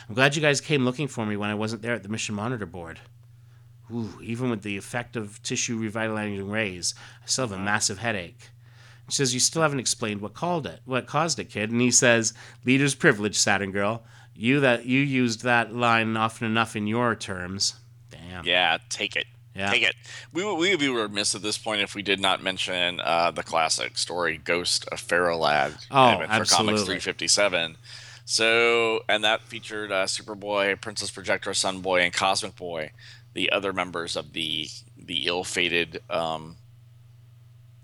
[0.10, 2.34] I'm glad you guys came looking for me when I wasn't there at the mission
[2.36, 3.00] monitor board.
[3.93, 6.93] Ooh, even with the effect of tissue revitalizing rays,
[7.24, 8.50] I still have a massive headache.
[9.10, 11.72] She says, You still haven't explained what called it, what caused it, kid.
[11.72, 12.34] And he says,
[12.65, 14.04] Leader's privilege, Saturn Girl.
[14.36, 17.76] You that you used that line often enough in your terms.
[18.10, 18.45] Damn.
[18.45, 19.26] Yeah, take it.
[19.56, 19.72] Yeah.
[19.72, 19.95] Take it.
[20.32, 23.32] We, would- we would be remiss at this point if we did not mention uh,
[23.32, 27.76] the classic story Ghost of Ferro Lad Oh, Adventure Comics 357.
[28.32, 32.92] So, and that featured uh, Superboy, Princess Projectra, Sun Boy, and Cosmic Boy,
[33.34, 36.58] the other members of the the ill-fated um,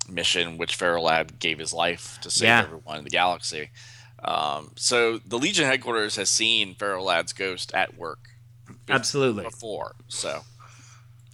[0.08, 2.62] mission which Lad gave his life to save Yeah.
[2.62, 3.72] everyone in the galaxy.
[4.24, 8.20] Um, so the Legion headquarters has seen Lad's ghost at work
[8.88, 9.46] Absolutely.
[9.46, 10.42] before, so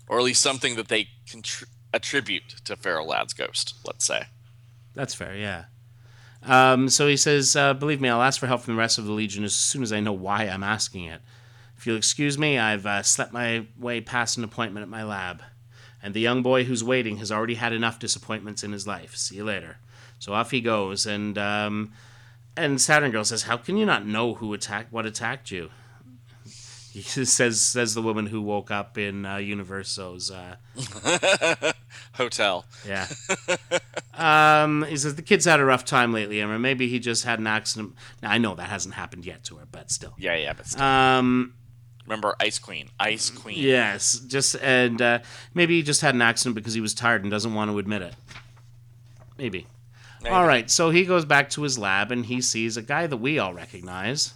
[0.07, 3.75] or at least something that they contr- attribute to Lad's ghost.
[3.85, 4.23] Let's say.
[4.95, 5.65] That's fair, yeah.
[6.43, 9.05] Um, so he says, uh, Believe me, I'll ask for help from the rest of
[9.05, 11.21] the Legion as soon as I know why I'm asking it.
[11.77, 15.41] If you'll excuse me, I've uh, slept my way past an appointment at my lab.
[16.03, 19.15] And the young boy who's waiting has already had enough disappointments in his life.
[19.15, 19.77] See you later.
[20.19, 21.93] So off he goes, and um,
[22.55, 25.69] and Saturn Girl says, "How can you not know who attacked what attacked you?"
[26.93, 30.57] He says says the woman who woke up in uh, Universo's uh,
[32.15, 32.65] Hotel.
[32.85, 33.07] yeah.
[34.13, 36.59] um, he says the kid's had a rough time lately, Imra.
[36.59, 37.95] Maybe he just had an accident.
[38.21, 40.13] Now I know that hasn't happened yet to her, but still.
[40.17, 40.83] Yeah, yeah, but still.
[40.83, 41.53] Um,
[42.05, 42.89] remember Ice Queen.
[42.99, 43.57] Ice Queen.
[43.57, 45.19] yes, just and uh,
[45.53, 48.01] maybe he just had an accident because he was tired and doesn't want to admit
[48.01, 48.15] it.
[49.37, 49.65] Maybe.
[50.21, 50.35] Maybe.
[50.35, 53.17] All right, so he goes back to his lab and he sees a guy that
[53.17, 54.33] we all recognize.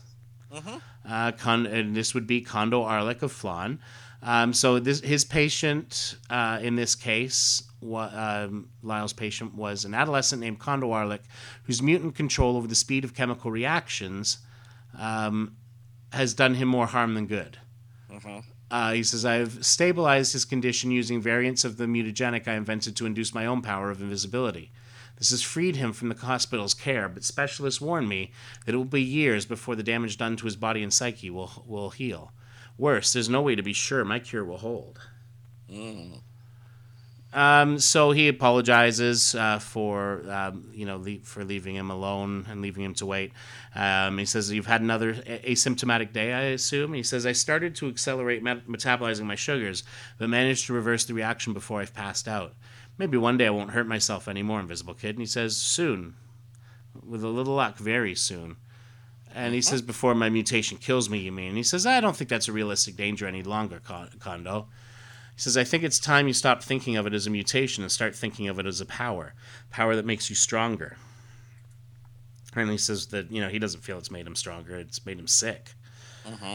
[1.07, 3.79] Uh, Con- and this would be Condo Arlik of Phlon.
[4.23, 9.93] Um, so this his patient uh, in this case, wa- um, Lyle's patient was an
[9.93, 11.19] adolescent named Condo Arlik,
[11.63, 14.39] whose mutant control over the speed of chemical reactions
[14.97, 15.55] um,
[16.11, 17.57] has done him more harm than good.
[18.71, 23.05] Uh, he says, I've stabilized his condition using variants of the mutagenic I invented to
[23.05, 24.71] induce my own power of invisibility.
[25.17, 28.31] This has freed him from the hospital's care, but specialists warn me
[28.65, 31.63] that it will be years before the damage done to his body and psyche will,
[31.65, 32.31] will heal.
[32.77, 34.99] Worse, there's no way to be sure my cure will hold.
[37.33, 42.61] Um, so he apologizes uh, for um, you know le- for leaving him alone and
[42.61, 43.33] leaving him to wait.
[43.75, 46.93] Um, he says you've had another a- asymptomatic day, I assume.
[46.93, 49.83] He says I started to accelerate met- metabolizing my sugars,
[50.17, 52.53] but managed to reverse the reaction before I've passed out.
[52.97, 55.11] Maybe one day I won't hurt myself anymore, Invisible Kid.
[55.11, 56.15] And he says soon,
[57.05, 58.57] with a little luck, very soon.
[59.33, 59.69] And he uh-huh.
[59.69, 61.49] says before my mutation kills me, you mean?
[61.49, 63.81] And he says I don't think that's a realistic danger any longer,
[64.19, 64.67] Condo.
[65.35, 67.91] He says, I think it's time you stop thinking of it as a mutation and
[67.91, 69.33] start thinking of it as a power,
[69.69, 70.95] power that makes you stronger.
[72.55, 75.19] And he says that you know he doesn't feel it's made him stronger; it's made
[75.19, 75.73] him sick.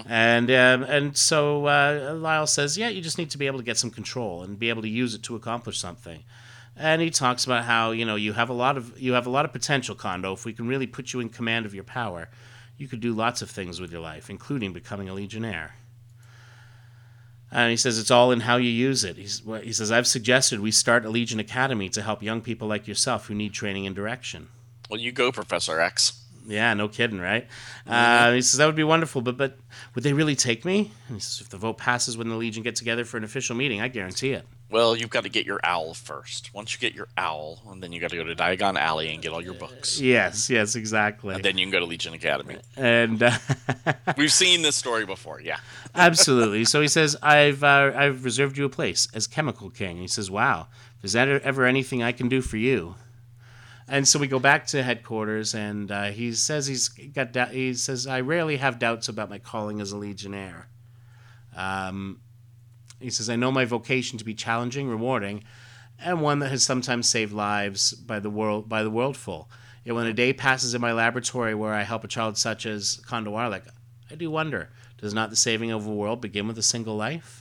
[0.07, 3.65] And um, and so uh, Lyle says, yeah, you just need to be able to
[3.65, 6.25] get some control and be able to use it to accomplish something.
[6.77, 9.31] And he talks about how you know you have a lot of you have a
[9.31, 10.33] lot of potential, Condo.
[10.33, 12.29] If we can really put you in command of your power,
[12.77, 15.75] you could do lots of things with your life, including becoming a legionnaire.
[17.53, 19.17] And he says it's all in how you use it.
[19.17, 22.87] He's, he says, I've suggested we start a Legion Academy to help young people like
[22.87, 24.49] yourself who need training and direction.
[24.89, 26.20] Well, you go, Professor X.
[26.47, 27.47] Yeah, no kidding, right?
[27.87, 29.59] Uh, he says, that would be wonderful, but, but
[29.95, 30.91] would they really take me?
[31.09, 33.55] And he says, if the vote passes when the Legion get together for an official
[33.57, 34.47] meeting, I guarantee it.
[34.71, 36.55] Well, you've got to get your owl first.
[36.55, 39.21] Once you get your owl, and then you got to go to Diagon Alley and
[39.21, 40.01] get all your books.
[40.01, 41.35] Yes, yes, exactly.
[41.35, 42.57] And then you can go to Legion Academy.
[42.77, 43.33] And uh,
[44.17, 45.59] We've seen this story before, yeah.
[45.97, 46.65] Absolutely.
[46.67, 50.31] So he says, "I've uh, I've reserved you a place as Chemical King." He says,
[50.31, 50.69] "Wow,
[51.03, 52.95] is that ever anything I can do for you?"
[53.93, 57.33] And so we go back to headquarters, and uh, he says he's got.
[57.33, 60.69] dou- He says, "I rarely have doubts about my calling as a legionnaire."
[61.57, 62.21] Um,
[63.01, 65.43] he says, "I know my vocation to be challenging, rewarding,
[65.99, 69.49] and one that has sometimes saved lives by the world by the worldful.
[69.85, 73.01] Yet when a day passes in my laboratory where I help a child such as
[73.07, 73.67] Condo Arlik,
[74.09, 77.40] I do wonder." Does not the saving of a world begin with a single life?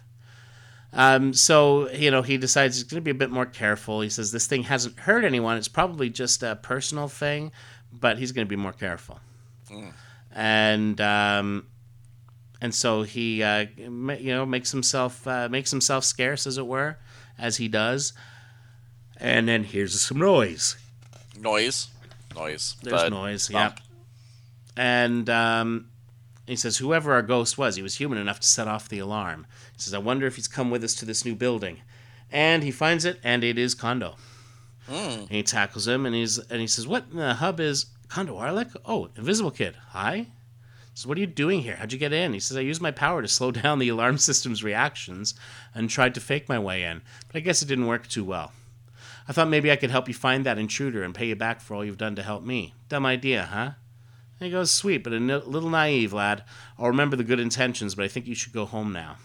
[0.91, 4.01] Um, so, you know, he decides he's going to be a bit more careful.
[4.01, 5.57] He says this thing hasn't hurt anyone.
[5.57, 7.51] It's probably just a personal thing,
[7.93, 9.19] but he's going to be more careful.
[10.33, 11.67] And, um,
[12.59, 13.89] and so he, uh, you
[14.33, 16.97] know, makes himself, uh, makes himself scarce, as it were,
[17.37, 18.13] as he does.
[19.17, 20.75] And then here's some noise.
[21.39, 21.89] Noise.
[22.35, 22.77] Noise.
[22.81, 23.73] There's noise, yeah.
[24.75, 25.89] And um,
[26.49, 29.45] he says, whoever our ghost was, he was human enough to set off the alarm.
[29.73, 31.81] He says, I wonder if he's come with us to this new building.
[32.31, 34.15] And he finds it, and it is Condo.
[34.89, 35.21] Mm.
[35.21, 38.35] And he tackles him, and he's and he says, "What in the hub is Condo
[38.35, 38.75] Arlik?
[38.85, 39.75] Oh, Invisible Kid.
[39.89, 40.27] Hi."
[40.93, 41.75] Says, "What are you doing here?
[41.75, 44.17] How'd you get in?" He says, "I used my power to slow down the alarm
[44.17, 45.35] system's reactions
[45.75, 48.51] and tried to fake my way in, but I guess it didn't work too well.
[49.27, 51.75] I thought maybe I could help you find that intruder and pay you back for
[51.75, 52.73] all you've done to help me.
[52.89, 53.71] Dumb idea, huh?"
[54.39, 56.43] And he goes, "Sweet, but a n- little naive, lad.
[56.77, 59.17] I'll remember the good intentions, but I think you should go home now."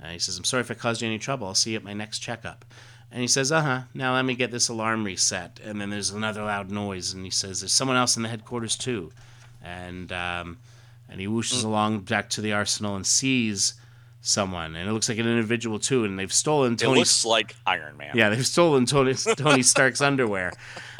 [0.00, 1.48] And he says, I'm sorry if I caused you any trouble.
[1.48, 2.64] I'll see you at my next checkup.
[3.10, 3.80] And he says, Uh huh.
[3.94, 5.58] Now let me get this alarm reset.
[5.64, 7.12] And then there's another loud noise.
[7.12, 9.10] And he says, There's someone else in the headquarters too.
[9.62, 10.58] And um,
[11.08, 13.74] and he whooshes along back to the arsenal and sees
[14.20, 14.76] someone.
[14.76, 16.04] And it looks like an individual too.
[16.04, 18.12] And they've stolen It looks like Iron Man.
[18.14, 20.52] Yeah, they've stolen Tony Tony Stark's underwear.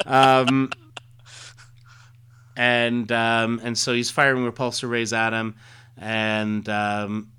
[0.05, 0.71] Um,
[2.59, 5.55] and um, and so he's firing repulsor rays at him,
[5.97, 7.31] and um,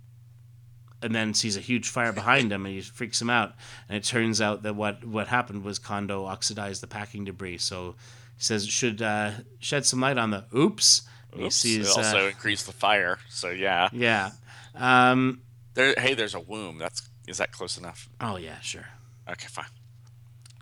[1.02, 3.52] and then sees a huge fire behind him, and he freaks him out.
[3.86, 7.58] And it turns out that what what happened was Condo oxidized the packing debris.
[7.58, 7.96] So
[8.38, 11.02] he says it should uh, shed some light on the oops.
[11.38, 11.62] Oops.
[11.62, 13.18] he it also uh, increased the fire.
[13.28, 13.90] So yeah.
[13.92, 14.30] yeah.
[14.74, 15.42] Um,
[15.74, 15.94] There.
[15.98, 16.78] Hey, there's a womb.
[16.78, 18.08] That's is that close enough?
[18.22, 18.86] oh yeah, sure.
[19.28, 19.66] Okay, fine.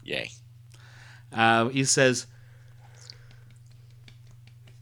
[0.03, 0.31] Yay.
[1.33, 2.27] Uh, he says.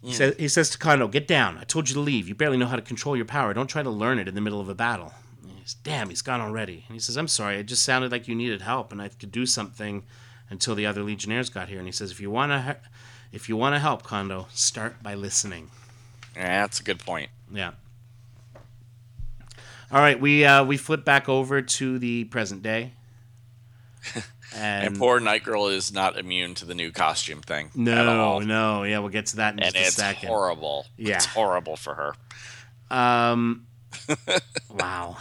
[0.06, 1.58] He, says, he says to Condo, "Get down!
[1.58, 2.28] I told you to leave.
[2.28, 3.52] You barely know how to control your power.
[3.52, 6.10] Don't try to learn it in the middle of a battle." And he says, Damn,
[6.10, 6.84] he's gone already.
[6.86, 7.56] And he says, "I'm sorry.
[7.56, 10.04] It just sounded like you needed help, and I could do something
[10.48, 12.76] until the other Legionnaires got here." And he says, "If you want to,
[13.32, 15.70] if you want to help, Condo, start by listening."
[16.36, 17.30] Yeah, that's a good point.
[17.52, 17.72] Yeah.
[19.90, 22.92] All right, we uh, we flip back over to the present day,
[24.56, 27.66] and, And, poor Night Girl is not immune to the new costume thing.
[27.66, 28.40] at no, all.
[28.40, 30.28] no, yeah, we'll get to that in And just a it's second.
[30.28, 30.86] horrible.
[30.96, 31.16] Yeah.
[31.16, 32.14] It's horrible for her.
[32.96, 33.66] Um,
[34.70, 35.16] wow,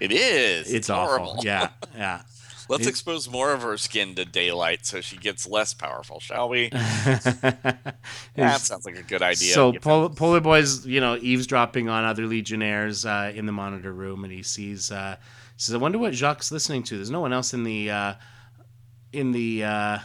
[0.00, 0.72] It is.
[0.72, 1.30] it's horrible.
[1.32, 1.44] awful.
[1.44, 2.22] Yeah, yeah.
[2.68, 6.70] Let's expose more of her skin to daylight so she gets less powerful, shall we?
[8.36, 9.52] That sounds like a good idea.
[9.52, 14.24] so Pol- Polar Boy's, you know, eavesdropping on other Legionnaires uh, in the monitor room,
[14.24, 14.90] and he sees.
[14.90, 16.96] Uh, he says, "I wonder what Jacques' is listening to.
[16.96, 18.14] There's no one else in the uh,
[19.14, 19.98] in the uh,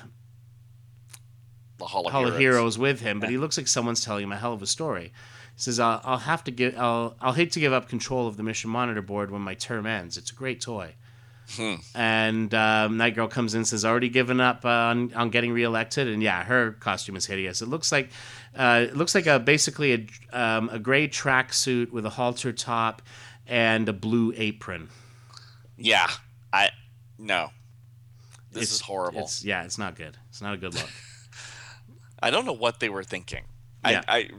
[1.77, 2.55] the Hall of, Hall of Heroes.
[2.55, 5.13] Heroes with him, but he looks like someone's telling him a hell of a story."
[5.55, 6.77] He says, "I'll, I'll have to give.
[6.77, 9.85] I'll I'll hate to give up control of the mission monitor board when my term
[9.85, 10.17] ends.
[10.17, 10.95] It's a great toy."
[11.55, 11.75] Hmm.
[11.95, 15.51] And um, Night Girl comes in, and says already given up uh, on on getting
[15.51, 17.61] reelected, and yeah, her costume is hideous.
[17.61, 18.09] It looks like
[18.55, 19.93] uh, it looks like a basically
[20.33, 23.01] a um, a gray tracksuit with a halter top
[23.47, 24.89] and a blue apron.
[25.75, 26.07] Yeah,
[26.53, 26.69] I
[27.17, 27.49] no.
[28.51, 29.21] This It's- is horrible.
[29.21, 30.17] It's yeah, it's not good.
[30.29, 30.89] It's not a good look.
[32.21, 33.43] I don't know what they were thinking.
[33.85, 34.03] Yeah.
[34.07, 34.29] I, I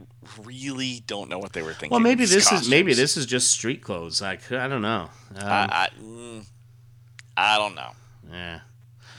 [0.43, 1.91] really don't know what they were thinking.
[1.91, 4.21] Well, maybe this is maybe this is just street clothes.
[4.21, 5.09] Like I don't know.
[5.35, 6.45] Um, I, I, mm,
[7.35, 7.91] I don't know,
[8.31, 8.59] yeah.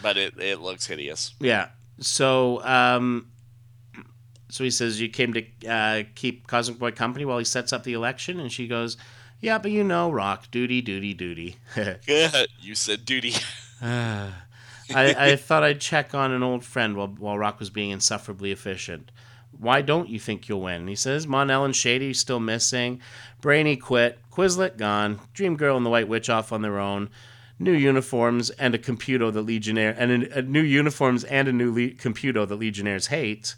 [0.01, 1.35] but it, it looks hideous.
[1.41, 1.69] Yeah.
[1.99, 3.33] So, um,
[4.49, 7.83] so he says you came to uh, keep Cosmic Boy company while he sets up
[7.83, 8.97] the election, and she goes,
[9.41, 11.57] "Yeah, but you know, Rokk, duty, duty, duty."
[12.61, 13.35] you said duty.
[14.97, 18.53] I, I thought I'd check on an old friend while while Rokk was being insufferably
[18.53, 19.11] efficient.
[19.59, 20.89] Why don't you think you'll win?
[20.89, 23.01] He says, Mon-El and Shady still missing.
[23.43, 24.19] Brainy quit.
[24.31, 25.21] Quislet gone.
[25.35, 27.11] Dream Girl and the White Witch off on their own.
[27.59, 31.73] New uniforms and a computer that Legionnaire and a, a new uniforms and a new
[31.73, 33.55] le- computer that Legionnaires hate.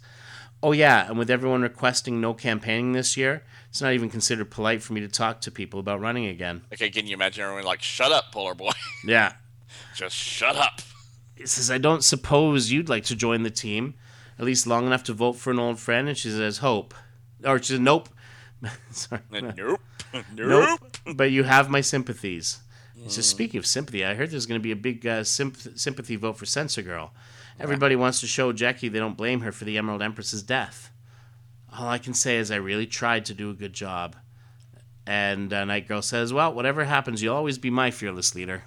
[0.61, 4.81] Oh yeah, and with everyone requesting no campaigning this year, it's not even considered polite
[4.83, 6.63] for me to talk to people about running again.
[6.73, 8.71] Okay, can you imagine everyone like, shut up, Polar Boy?
[9.05, 9.33] Yeah,
[9.95, 10.81] Just shut up.
[11.35, 13.95] He says, I don't suppose you'd like to join the team,
[14.39, 16.07] at least long enough to vote for an old friend.
[16.07, 16.93] And she says, Hope.
[17.43, 18.09] Or she says, Nope.
[18.91, 19.21] Sorry.
[19.31, 19.81] nope.
[20.33, 20.79] Nope.
[21.05, 21.17] Nope.
[21.17, 22.59] But you have my sympathies.
[22.97, 25.77] He says, Speaking of sympathy, I heard there's going to be a big uh, symp-
[25.77, 27.11] sympathy vote for Sensor Girl.
[27.59, 30.91] Everybody wants to show Jackie they don't blame her for the Emerald Empress's death.
[31.77, 34.15] All I can say is I really tried to do a good job.
[35.05, 38.63] And uh, Night Girl says, "Well, whatever happens, you'll always be my fearless leader."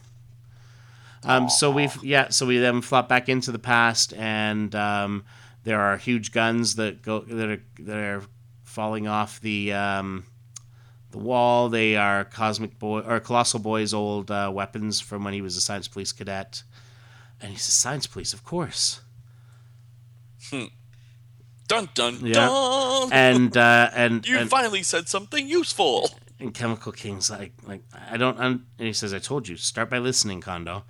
[1.24, 5.24] Um, so we've yeah, so we then flop back into the past, and um,
[5.64, 8.22] there are huge guns that go that are that are
[8.62, 10.24] falling off the um,
[11.10, 11.68] the wall.
[11.68, 15.60] They are Cosmic Boy or Colossal Boy's old uh, weapons from when he was a
[15.60, 16.62] Science Police cadet.
[17.40, 19.00] And he's a "Science Police, of course."
[21.68, 22.32] Dun dun Yeah.
[22.34, 23.12] dun.
[23.12, 26.08] And uh, and you and, finally said something useful.
[26.40, 28.38] And Chemical King's like, like I don't.
[28.38, 30.84] Un-, and he says, "I told you, start by listening, Condo.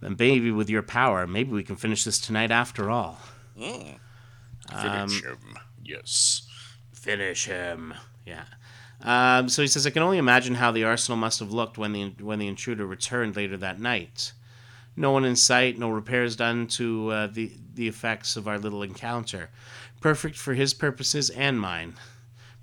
[0.00, 3.18] Then, baby, with your power, maybe we can finish this tonight after all."
[3.58, 3.98] Mm.
[4.72, 5.58] Um, Finish him.
[5.84, 6.42] Yes.
[6.92, 7.94] finish him.
[8.24, 8.44] Yeah.
[9.02, 11.92] Um, so he says, I can only imagine how the arsenal must have looked when
[11.92, 14.32] the when the intruder returned later that night.
[14.94, 18.82] No one in sight, no repairs done to uh, the the effects of our little
[18.84, 19.50] encounter.
[20.00, 21.94] Perfect for his purposes and mine.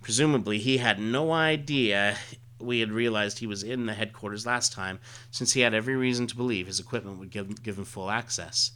[0.10, 2.18] Presumably, he had no idea
[2.60, 4.97] we had realized he was in the headquarters last time,
[5.30, 8.72] since he had every reason to believe his equipment would give, give him full access.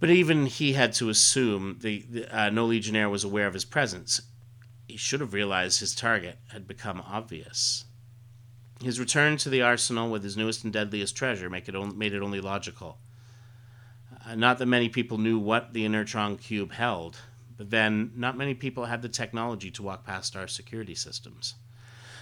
[0.00, 3.66] But even he had to assume the, the uh, no legionnaire was aware of his
[3.66, 4.22] presence.
[4.88, 7.84] He should have realized his target had become obvious.
[8.82, 12.14] His return to the arsenal with his newest and deadliest treasure make it on, made
[12.14, 12.96] it only logical.
[14.24, 17.18] Uh, not that many people knew what the inertron cube held,
[17.56, 21.54] but then not many people had the technology to walk past our security systems.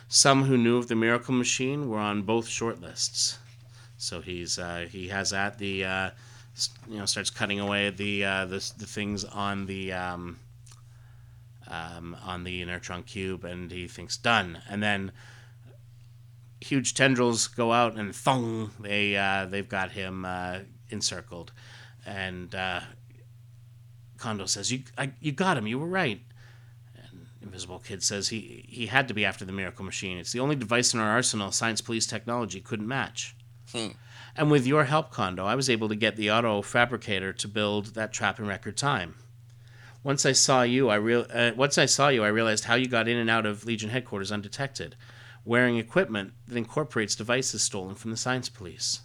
[0.08, 3.38] Some who knew of the miracle machine were on both short lists.
[3.96, 6.10] So he's uh, he has at the uh,
[6.88, 10.38] you know starts cutting away the uh, the, the things on the um,
[11.68, 14.60] um, on the inertron cube, and he thinks done.
[14.68, 15.12] And then
[16.60, 20.60] huge tendrils go out, and thong, they uh, they've got him uh,
[20.90, 21.52] encircled.
[22.06, 22.80] And uh,
[24.24, 25.66] Condo says, "You I, you got him.
[25.66, 26.22] You were right."
[26.96, 30.16] And Invisible Kid says he he had to be after the miracle machine.
[30.16, 33.36] It's the only device in our arsenal science police technology couldn't match.
[33.70, 33.88] Hmm.
[34.34, 37.94] And with your help, Condo, I was able to get the auto fabricator to build
[37.94, 39.16] that trap in record time.
[40.02, 42.88] Once I saw you, I real uh, once I saw you, I realized how you
[42.88, 44.96] got in and out of Legion headquarters undetected,
[45.44, 49.02] wearing equipment that incorporates devices stolen from the science police.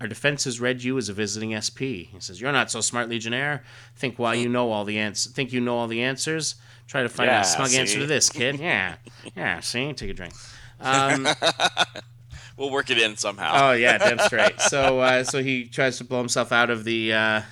[0.00, 2.08] Our defenses read you as a visiting SP.
[2.10, 3.62] He says, "You're not so smart, Legionnaire.
[3.96, 6.54] Think why you know all the ans- Think you know all the answers.
[6.86, 8.58] Try to find out a Yeah, smug answer to this, kid.
[8.60, 8.96] Yeah,
[9.36, 9.60] yeah.
[9.60, 10.32] See, take a drink."
[10.80, 11.28] Um,
[12.56, 13.70] We'll work it in somehow.
[13.70, 14.60] Oh yeah, damn straight.
[14.60, 17.42] So uh, so he tries to blow himself out of the uh,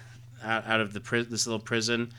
[0.42, 2.12] out, out of the pri- this little prison,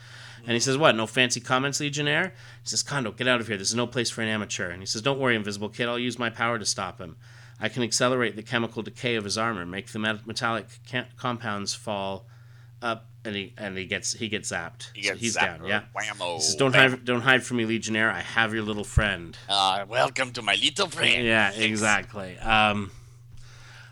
[0.44, 0.96] and he says, "What?
[0.96, 3.56] No fancy comments, Legionnaire?" He says, "Condo, get out of here.
[3.56, 5.88] This is no place for an amateur." And he says, "Don't worry, Invisible Kid.
[5.88, 7.16] I'll use my power to stop him.
[7.60, 10.66] I can accelerate the chemical decay of his armor, make the metallic
[11.16, 12.26] compounds fall
[12.82, 14.92] up." And he and he gets he gets zapped.
[14.94, 15.58] He So he's zapped.
[15.58, 15.66] down.
[15.66, 15.82] Yeah.
[15.94, 16.36] Whammo.
[16.36, 18.10] He says, "Don't hide, don't hide from me, Legionnaire.
[18.10, 21.22] I have your little friend." Uh, welcome to my little friend.
[21.24, 22.38] Yeah, exactly.
[22.38, 22.90] Um,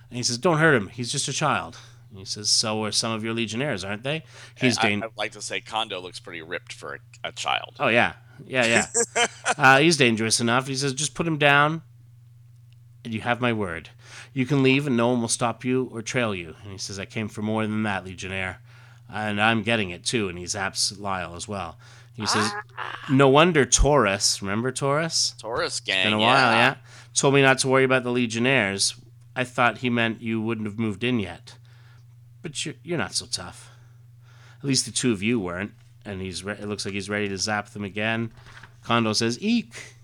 [0.09, 0.89] and he says, "Don't hurt him.
[0.89, 1.77] He's just a child."
[2.09, 5.33] And he says, "So are some of your legionnaires, aren't they?" He's I, I'd like
[5.33, 7.77] to say Condo looks pretty ripped for a, a child.
[7.79, 8.15] Oh yeah,
[8.47, 9.27] yeah, yeah.
[9.59, 10.67] uh, he's dangerous enough.
[10.67, 11.83] He says, "Just put him down."
[13.09, 13.89] And you have my word.
[14.35, 16.55] You can leave, and no one will stop you or trail you.
[16.63, 18.61] And he says, I came for more than that, Legionnaire.
[19.11, 20.29] And I'm getting it, too.
[20.29, 21.79] And he zaps Lyle as well.
[22.13, 23.07] He says, ah.
[23.11, 25.35] No wonder Taurus, remember Taurus?
[25.39, 25.97] Taurus gang.
[25.97, 26.27] It's Been a yeah.
[26.27, 26.75] while, yeah.
[27.15, 28.95] Told me not to worry about the Legionnaires.
[29.35, 31.55] I thought he meant you wouldn't have moved in yet.
[32.43, 33.71] But you're, you're not so tough.
[34.59, 35.73] At least the two of you weren't.
[36.05, 38.33] And he's re- it looks like he's ready to zap them again.
[38.85, 39.95] Condo says, Eek.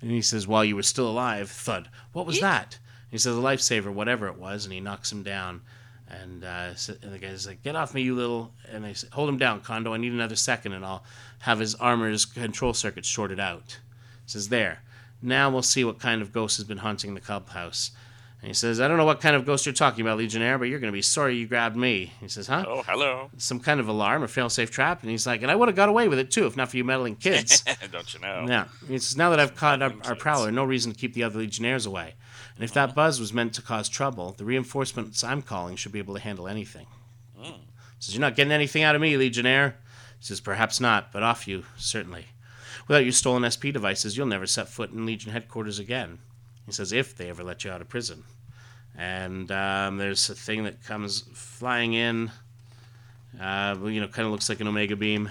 [0.00, 1.88] And he says, While you were still alive, thud.
[2.12, 2.78] What was that?
[3.10, 4.64] He says, A lifesaver, whatever it was.
[4.64, 5.62] And he knocks him down.
[6.08, 6.70] And, uh,
[7.02, 8.52] and the guy's like, Get off me, you little.
[8.70, 9.92] And they say, Hold him down, Condo.
[9.92, 11.04] I need another second, and I'll
[11.40, 13.78] have his armor's control circuit shorted out.
[14.24, 14.82] He says, There.
[15.22, 17.90] Now we'll see what kind of ghost has been haunting the clubhouse.
[18.42, 20.64] And he says, I don't know what kind of ghost you're talking about, Legionnaire, but
[20.68, 22.14] you're going to be sorry you grabbed me.
[22.20, 22.64] He says, Huh?
[22.66, 23.30] Oh, hello.
[23.36, 25.02] Some kind of alarm or fail-safe trap?
[25.02, 26.78] And he's like, And I would have got away with it too if not for
[26.78, 27.62] you meddling kids.
[27.92, 28.46] Don't you know?
[28.48, 28.64] Yeah.
[28.88, 31.38] He says, Now that I've caught our, our prowler, no reason to keep the other
[31.38, 32.14] Legionnaires away.
[32.54, 32.94] And if that uh-huh.
[32.94, 36.48] buzz was meant to cause trouble, the reinforcements I'm calling should be able to handle
[36.48, 36.86] anything.
[37.38, 37.52] Hmm.
[37.52, 37.58] He
[37.98, 39.76] says, You're not getting anything out of me, Legionnaire.
[40.18, 42.26] He says, Perhaps not, but off you, certainly.
[42.88, 46.20] Without your stolen SP devices, you'll never set foot in Legion headquarters again.
[46.66, 48.24] He says, If they ever let you out of prison.
[48.96, 52.30] And um, there's a thing that comes flying in,
[53.40, 55.30] uh, you know, kind of looks like an Omega beam,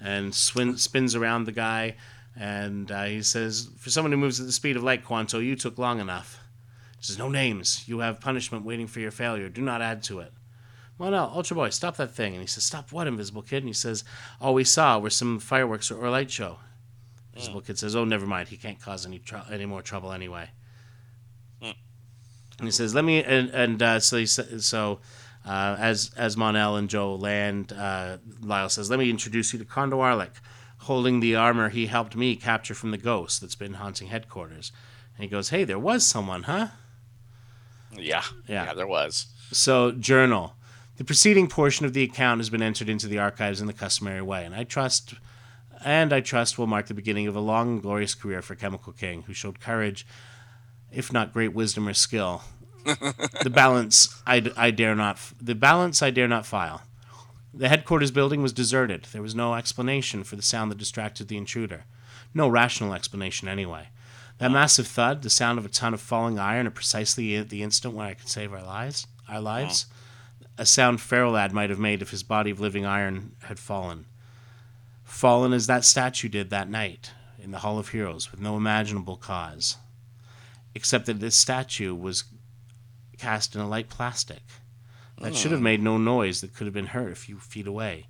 [0.00, 1.96] and swin- spins around the guy.
[2.36, 5.56] And uh, he says, For someone who moves at the speed of light, Quanto, you
[5.56, 6.40] took long enough.
[6.98, 7.84] He says, No names.
[7.86, 9.48] You have punishment waiting for your failure.
[9.48, 10.32] Do not add to it.
[10.98, 12.32] Well, no, Ultra Boy, stop that thing.
[12.34, 13.58] And he says, Stop what, Invisible Kid?
[13.58, 14.04] And he says,
[14.40, 16.58] All we saw were some fireworks or, or a light show.
[17.38, 18.48] Invisible Kid says, Oh, never mind.
[18.48, 20.50] He can't cause any tr- any more trouble anyway.
[22.58, 24.98] And he says, "Let me." And, and uh, so he so
[25.46, 29.64] uh, as as Mon-El and Joe land, uh, Lyle says, "Let me introduce you to
[29.64, 30.32] Condo Arlik,
[30.78, 34.72] holding the armor he helped me capture from the ghost that's been haunting headquarters."
[35.16, 36.68] And he goes, "Hey, there was someone, huh?"
[37.92, 38.24] Yeah.
[38.48, 38.64] Yeah.
[38.64, 39.26] Yeah, there was.
[39.52, 40.54] So, journal.
[40.96, 44.20] The preceding portion of the account has been entered into the archives in the customary
[44.20, 45.14] way, and I trust,
[45.84, 48.92] and I trust will mark the beginning of a long and glorious career for Chemical
[48.92, 50.06] King, who showed courage,
[50.92, 52.42] if not great wisdom or skill.
[53.42, 55.18] the balance I, I dare not.
[55.40, 56.82] The balance I dare not file.
[57.52, 59.08] The headquarters building was deserted.
[59.12, 61.84] There was no explanation for the sound that distracted the intruder.
[62.34, 63.88] No rational explanation, anyway.
[64.38, 67.62] That massive thud, the sound of a ton of falling iron at precisely at the
[67.62, 69.86] instant when I could save our lives, our lives,
[70.56, 74.06] a sound Ferro Lad might have made if his body of living iron had fallen.
[75.08, 79.16] Fallen as that statue did that night in the Hall of Heroes with no imaginable
[79.16, 79.78] cause.
[80.74, 82.24] Except that this statue was
[83.18, 84.42] cast in a light plastic
[85.20, 88.06] that should have made no noise that could have been heard a few feet away,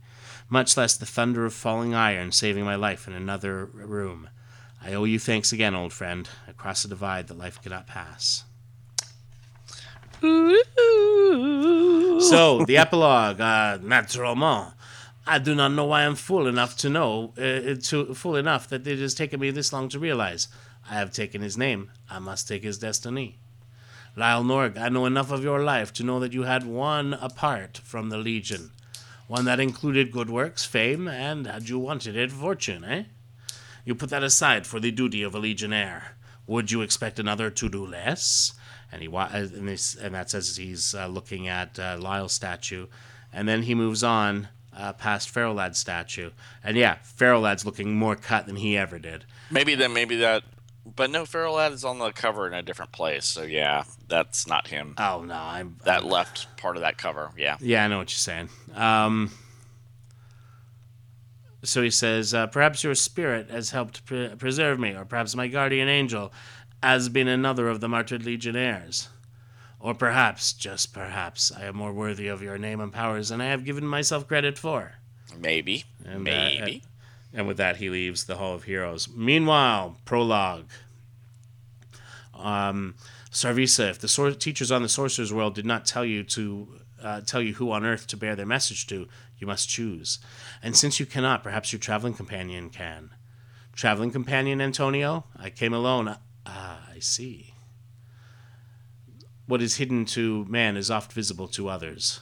[0.51, 4.29] much less the thunder of falling iron saving my life in another room.
[4.85, 8.45] I owe you thanks again, old friend, across a divide that life cannot pass.
[12.21, 14.75] So, the epilogue, uh, naturellement.
[15.29, 18.87] I do not know why I'm fool enough to know, uh, to, fool enough that
[18.87, 20.49] it has taken me this long to realize.
[20.91, 21.91] I have taken his name.
[22.09, 23.37] I must take his destiny.
[24.17, 27.77] Lyle Norg, I know enough of your life to know that you had one apart
[27.85, 28.71] from the Legion.
[29.27, 33.03] One that included good works, fame, and, had you wanted it, fortune, eh?
[33.85, 36.17] You put that aside for the duty of a legionnaire.
[36.47, 38.55] Would you expect another to do less?
[38.91, 42.87] And he and, this, and that's as he's uh, looking at uh, Lyle's statue,
[43.31, 44.49] and then he moves on
[44.79, 46.31] uh, past Ferro Lad's statue,
[46.65, 49.25] and yeah, Ferro Lad's looking more cut than he ever did.
[49.51, 50.45] Maybe then maybe that
[50.97, 54.47] but no Ferro Lad is on the cover in a different place, so yeah, that's
[54.47, 54.95] not him.
[54.99, 57.57] Oh no, I'm That left part of that cover, yeah.
[57.61, 58.49] Yeah, I know what you're saying.
[58.75, 59.31] Um,
[61.63, 65.49] so he says, uh, perhaps your spirit has helped pre- preserve me, or perhaps my
[65.49, 66.33] guardian angel
[66.83, 69.09] has been another of the martyred legionnaires.
[69.81, 73.47] Or perhaps, just perhaps, I am more worthy of your name and powers than I
[73.47, 74.95] have given myself credit for.
[75.39, 75.85] Maybe.
[76.05, 76.83] And, Maybe.
[77.33, 79.09] And with that, he leaves the Hall of Heroes.
[79.15, 80.69] Meanwhile, prologue.
[82.35, 82.95] Um,
[83.31, 87.21] Sarvisa, if the sor- teachers on the Sorcerer's World did not tell you to uh,
[87.21, 89.07] tell you who on earth to bear their message to,
[89.39, 90.19] you must choose.
[90.63, 93.11] And since you cannot, perhaps your traveling companion can.
[93.73, 95.25] Traveling companion, Antonio?
[95.37, 96.17] I came alone.
[96.45, 97.55] Ah, I see.
[99.49, 102.21] What is hidden to man is oft visible to others.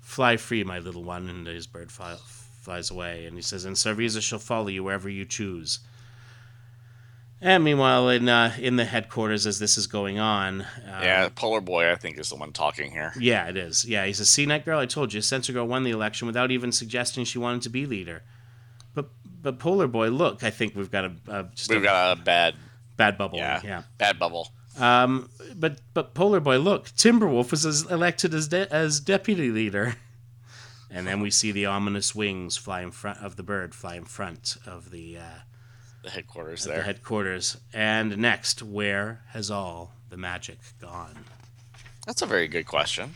[0.00, 2.16] Fly free, my little one, and his bird fly,
[2.60, 3.26] flies away.
[3.26, 5.80] And he says, and Sarvisa shall follow you wherever you choose.
[7.42, 11.60] And meanwhile, in uh, in the headquarters, as this is going on, uh, yeah, Polar
[11.60, 13.12] Boy, I think, is the one talking here.
[13.20, 13.84] yeah, it is.
[13.84, 16.50] Yeah, he says, "See, Night Girl, I told you, Sensor Girl won the election without
[16.50, 18.22] even suggesting she wanted to be leader."
[18.94, 19.10] But
[19.42, 22.22] but Polar Boy, look, I think we've got a, a just We've a got a
[22.22, 22.54] bad,
[22.96, 23.36] bad bubble.
[23.36, 23.82] yeah, yeah.
[23.98, 24.48] bad bubble.
[24.78, 29.96] Um, but but Polar Boy, look, Timberwolf was as elected as de- as deputy leader.
[30.90, 34.04] And then we see the ominous wings fly in front of the bird, fly in
[34.04, 35.22] front of the, uh,
[36.04, 36.82] The headquarters the there.
[36.84, 37.56] headquarters.
[37.74, 41.24] And next, where has all the magic gone?
[42.06, 43.14] That's a very good question.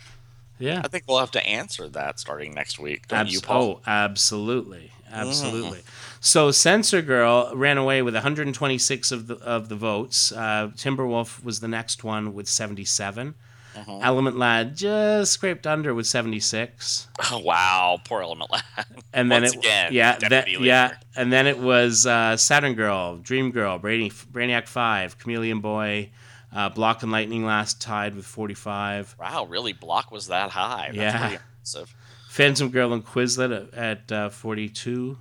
[0.58, 0.82] Yeah.
[0.84, 3.04] I think we'll have to answer that starting next week.
[3.10, 5.80] Abs- you, oh, absolutely, absolutely.
[6.20, 10.32] So Sensor Girl ran away with 126 of the of the votes.
[10.32, 13.34] Uh, Timberwolf was the next one with 77.
[13.76, 14.00] Uh-huh.
[14.02, 17.06] Element Lad just scraped under with 76.
[17.30, 18.64] Oh, wow, poor Element Lad.
[19.12, 23.16] And then Once it, again, yeah, that, yeah, and then it was uh, Saturn Girl,
[23.16, 26.10] Dream Girl, Brainy, Brainiac Five, Chameleon Boy,
[26.52, 29.16] uh, Blok and Lightning Lass tied with 45.
[29.18, 29.72] Wow, really?
[29.72, 30.90] Blok was that high?
[30.92, 31.38] That's Yeah.
[32.30, 35.18] Phantom Girl and Quislet at, at uh, 42.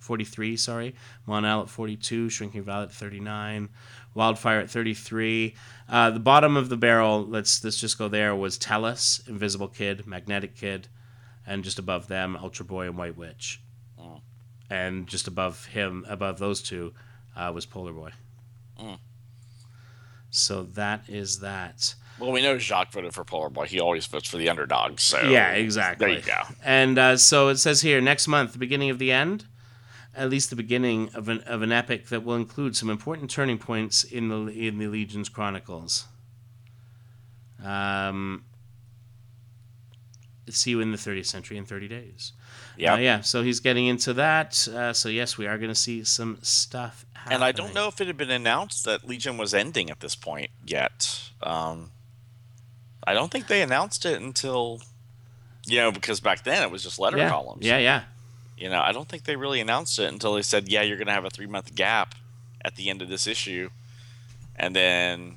[0.00, 0.96] 43, sorry.
[1.26, 2.28] Mon-El at 42.
[2.28, 3.68] Shrinking Violet at 39.
[4.12, 5.54] Wildfire at 33.
[5.88, 10.08] Uh, the bottom of the barrel, let's let's just go there, was Tellus, Invisible Kid,
[10.08, 10.88] Magnetic Kid,
[11.46, 13.62] and just above them, Ultra Boy and White Witch.
[13.96, 14.22] Oh.
[14.68, 16.94] And just above him, above those two,
[17.36, 18.10] uh, was Polar Boy.
[18.82, 18.98] Mm.
[20.30, 21.94] So that is that.
[22.18, 23.66] Well, we know Jacques voted for Polar Boy.
[23.66, 25.00] He always votes for the underdog.
[25.00, 26.06] So Yeah, exactly.
[26.06, 26.42] There you go.
[26.64, 29.44] And uh, so it says here next month, the beginning of the end,
[30.14, 33.58] at least the beginning of an of an epic that will include some important turning
[33.58, 36.06] points in the in the Legion's chronicles.
[37.62, 38.44] Um,
[40.48, 42.32] see you in the 30th century in 30 days.
[42.76, 42.94] Yeah.
[42.94, 43.20] Uh, yeah.
[43.20, 44.68] So he's getting into that.
[44.68, 47.04] Uh, so yes, we are going to see some stuff.
[47.14, 47.34] Happening.
[47.34, 50.14] And I don't know if it had been announced that Legion was ending at this
[50.14, 51.20] point yet.
[51.42, 51.90] Um,
[53.06, 54.80] I don't think they announced it until,
[55.66, 57.28] you know, because back then it was just letter Yeah.
[57.30, 57.64] columns.
[57.64, 57.78] Yeah.
[57.78, 58.02] Yeah.
[58.58, 61.06] You know, I don't think they really announced it until they said, yeah, you're going
[61.08, 62.14] to have a three month gap
[62.64, 63.70] at the end of this issue.
[64.56, 65.36] And then,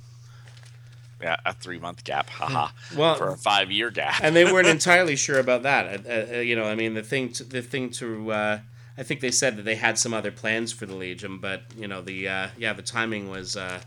[1.21, 4.21] yeah, a three month gap, haha, Well, for a five year gap.
[4.23, 6.05] and they weren't entirely sure about that.
[6.05, 8.59] Uh, uh, you know, I mean, the thing, to, the thing to, uh,
[8.97, 11.87] I think they said that they had some other plans for the Legion, but you
[11.87, 13.79] know, the uh, yeah, the timing was uh,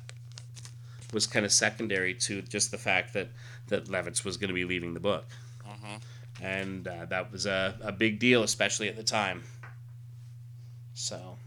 [1.13, 3.29] was kind of secondary to just the fact that
[3.69, 5.25] that Levitz was going to be leaving the book,
[5.67, 6.01] Mhm.
[6.43, 9.43] and uh, that was a, a big deal, especially at the time.
[10.95, 11.39] So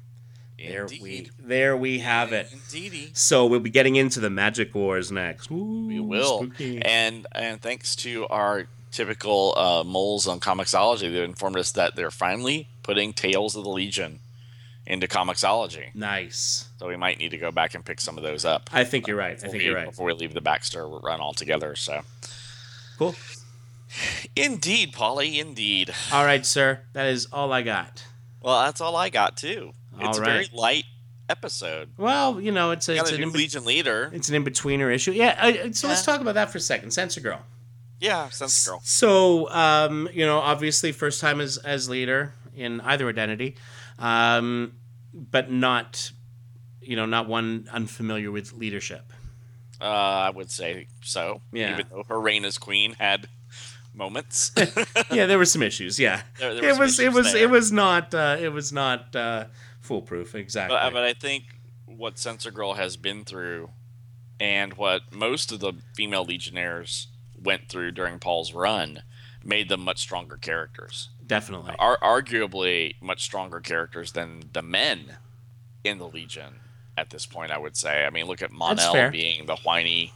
[0.57, 2.51] there we there we have it.
[2.51, 3.11] Indeedy.
[3.13, 5.51] So we'll be getting into the Magic Wars next.
[5.51, 6.39] We will.
[6.43, 6.81] spooky.
[6.81, 12.11] And and thanks to our typical uh, moles on Comixology, they informed us that they're
[12.11, 14.19] finally putting Tales of the Legion
[14.87, 15.93] into Comixology.
[15.95, 16.69] Nice.
[16.77, 18.69] So we might need to go back and pick some of those up.
[18.71, 19.33] I think you're right.
[19.35, 19.89] I think we- you're right.
[19.89, 21.75] Before we leave the Baxter run altogether.
[21.75, 22.01] So
[22.97, 23.15] Cool.
[24.35, 25.93] indeed, Polly, indeed.
[26.11, 26.81] All right, sir.
[26.93, 28.03] That is all I got.
[28.41, 29.73] Well, that's all I got too.
[29.99, 30.85] All It's a very light
[31.29, 31.89] episode.
[31.97, 34.11] Well, you know, it's a, Got it's a an new in, Legion leader.
[34.13, 35.11] it's an in betweener issue.
[35.11, 35.35] Yeah.
[35.39, 36.91] I, so let's talk about that for a second.
[36.91, 37.41] Sensor Girl.
[37.99, 38.81] Yeah, Sense Girl.
[38.83, 43.55] So, um, you know, obviously, first time as as leader in either identity,
[43.99, 44.73] um,
[45.13, 46.11] but not,
[46.81, 49.11] you know, not one unfamiliar with leadership.
[49.81, 51.41] Uh, I would say so.
[51.51, 51.73] Yeah.
[51.73, 53.27] Even though her reign as queen had
[53.93, 54.51] moments.
[55.11, 55.99] yeah, there were some issues.
[55.99, 57.43] Yeah, There- there it was it was there.
[57.43, 59.45] it was not uh, it was not uh,
[59.81, 60.77] foolproof exactly.
[60.77, 61.43] But, but I think
[61.85, 63.69] what Sensor Girl has been through,
[64.39, 67.07] and what most of the female Legionnaires
[67.41, 69.03] went through during Paul's run,
[69.43, 71.09] made them much stronger characters.
[71.25, 71.73] Definitely.
[71.79, 75.17] Are arguably much stronger characters than the men
[75.83, 76.59] in the Legion
[76.97, 77.51] at this point.
[77.51, 78.05] I would say.
[78.05, 78.51] I mean, look at.
[78.51, 80.13] Mon-El being the whiny,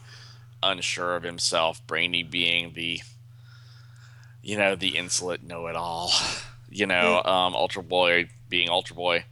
[0.62, 1.84] unsure of himself.
[1.86, 3.00] Brainy being the,
[4.42, 6.12] you know, the insolent know-it-all.
[6.72, 9.24] You know, um, Ultra Boy being Ultra Boy.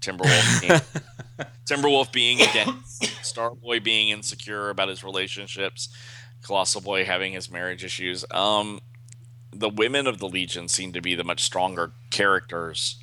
[0.00, 0.80] Timberwolf being
[1.66, 5.88] Timberwolf being against Starboy being insecure about his relationships,
[6.42, 8.24] Colossal Boy having his marriage issues.
[8.30, 8.80] Um,
[9.52, 13.02] the women of the Legion seem to be the much stronger characters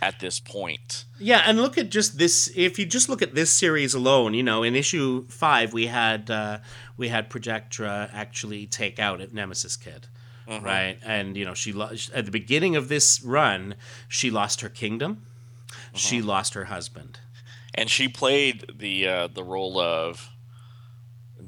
[0.00, 1.04] at this point.
[1.18, 2.50] Yeah, and look at just this.
[2.54, 6.30] If you just look at this series alone, you know, in issue five, we had
[6.30, 6.58] uh,
[6.96, 10.08] we had Projectra actually take out Nemesis Kid,
[10.48, 10.64] Mm-hmm.
[10.64, 10.98] right?
[11.02, 13.74] And you know, she lo- at the beginning of this run,
[14.08, 15.24] she lost her kingdom,
[15.94, 16.28] she Mm-hmm.
[16.28, 17.20] lost her husband.
[17.74, 20.30] And she played the uh, the role of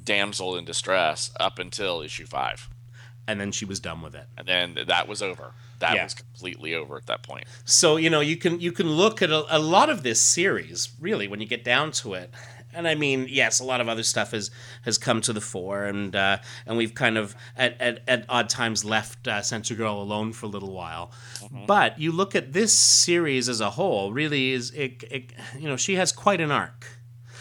[0.05, 2.69] damsel in distress up until issue five,
[3.29, 4.27] and then she was done with it.
[4.39, 5.53] and then that was over.
[5.81, 6.05] That Yeah.
[6.05, 7.45] was completely over at that point.
[7.65, 10.91] So you know you can you can look at a, a lot of this series
[11.01, 12.33] really when you get down to it,
[12.73, 14.51] and I mean yes, a lot of other stuff has
[14.87, 18.49] has come to the fore, and uh, and we've kind of at, at, at odd
[18.49, 19.43] times left uh,
[19.77, 21.11] Girl alone for a little while.
[21.67, 25.77] But you look at this series as a whole, really is it, it you know
[25.77, 26.87] she has quite an arc.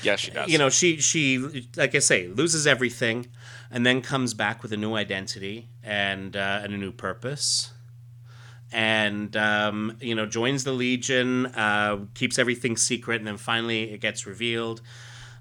[0.03, 0.49] Yeah, she does.
[0.49, 1.39] You know, she she
[1.77, 3.27] like I say loses everything,
[3.71, 7.71] and then comes back with a new identity and uh, and a new purpose.
[8.71, 14.01] And um, you know, joins the Legion, uh, keeps everything secret, and then finally it
[14.01, 14.81] gets revealed.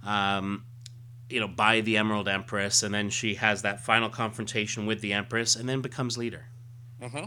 [0.05, 0.65] Um,
[1.31, 5.13] you know, by the Emerald Empress, and then she has that final confrontation with the
[5.13, 6.47] Empress, and then becomes leader.
[7.01, 7.25] hmm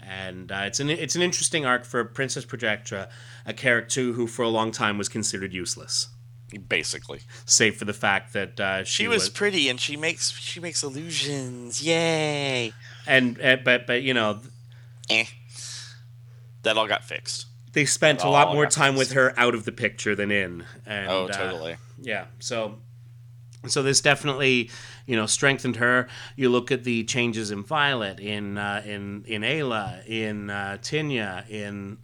[0.00, 3.08] And uh, it's an it's an interesting arc for Princess Projectra,
[3.44, 6.08] a character who for a long time was considered useless,
[6.68, 10.60] Basically, save for the fact that uh, she, she was pretty, and she makes she
[10.60, 11.82] makes illusions.
[11.82, 12.72] Yay!
[13.06, 14.40] and uh, but but you know
[15.10, 15.24] Eh.
[16.62, 17.46] That all got fixed.
[17.72, 20.64] they spent a Oh, lot more time with her out of the picture than in.
[20.86, 21.76] And, oh, uh, totally.
[22.00, 22.26] yeah.
[22.40, 22.76] So
[23.66, 24.70] so this definitely
[25.06, 26.08] you know strengthened her.
[26.36, 31.48] You look at the changes in Violet, in uh, in in Ayla, in uh, Tinya,
[31.48, 31.98] in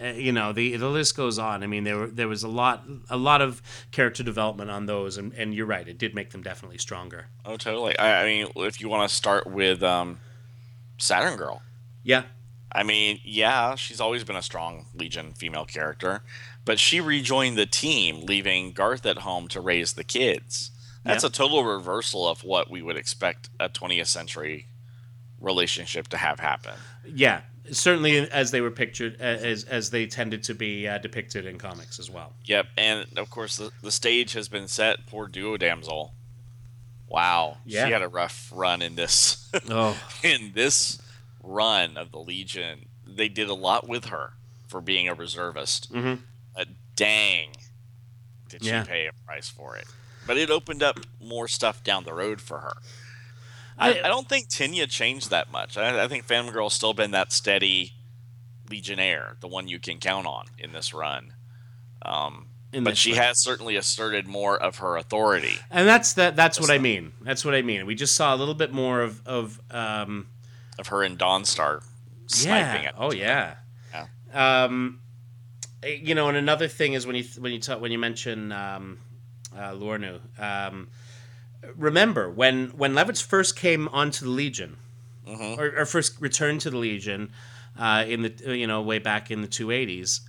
[0.00, 1.62] uh, you know the the list goes on.
[1.62, 5.16] I mean there were there was a lot a lot of character development on those,
[5.16, 7.26] and, and you're right, it did make them definitely stronger.
[7.44, 7.98] Oh, totally.
[7.98, 10.18] I, I mean, if you want to start with um,
[10.98, 11.62] Saturn Girl,
[12.02, 12.24] Yeah,
[12.72, 16.22] I mean, yeah, she's always been a strong Legion female character,
[16.64, 20.70] but she rejoined the team, leaving Garth at home to raise the kids.
[21.04, 21.28] That's Yeah.
[21.28, 24.66] a total reversal of what we would expect a 20th century
[25.40, 26.74] relationship to have happen.
[27.06, 27.40] yeah.
[27.72, 31.98] Certainly, as they were pictured, as as they tended to be uh, depicted in comics
[31.98, 32.32] as well.
[32.44, 35.06] Yep, and of course the, the stage has been set.
[35.06, 36.12] Poor Duo Damsel.
[37.08, 37.86] Wow, Yeah.
[37.86, 39.42] she had a rough run in this.
[39.70, 41.00] Oh, in this
[41.42, 44.34] run of the Legion, they did a lot with her
[44.68, 45.92] for being a reservist.
[45.92, 46.18] Mhm.
[46.54, 47.52] But dang,
[48.48, 48.84] did she Yeah.
[48.84, 49.86] pay a price for it?
[50.26, 52.76] But it opened up more stuff down the road for her.
[53.78, 55.76] I, I- don't think Tinya changed that much.
[55.76, 57.92] I, I think Phantom Girl's still been that steady
[58.70, 61.34] Legionnaire, the one you can count on in this run.
[62.02, 63.22] Um, In but she run.
[63.22, 65.56] has certainly asserted more of her authority.
[65.70, 66.34] and that's that.
[66.36, 67.12] That's what I mean.
[67.22, 67.86] That's what I mean.
[67.86, 70.26] We just saw a little bit more of of um,
[70.78, 71.82] Of her and Dawnstar
[72.26, 72.88] sniping yeah.
[72.88, 73.54] at Oh yeah.
[73.92, 74.64] Yeah.
[74.64, 75.00] Um,
[75.82, 78.50] eh, you know, and another thing is when you when you talk when you mention
[78.52, 78.98] um,
[79.56, 80.18] uh, Luornu.
[80.40, 80.88] Um,
[81.74, 84.76] remember when when Levitz first came onto the Legion,
[85.26, 85.58] Mhm.
[85.58, 87.32] or, or first returned to the Legion,
[87.78, 90.20] uh, in the you know way back in the two eighties.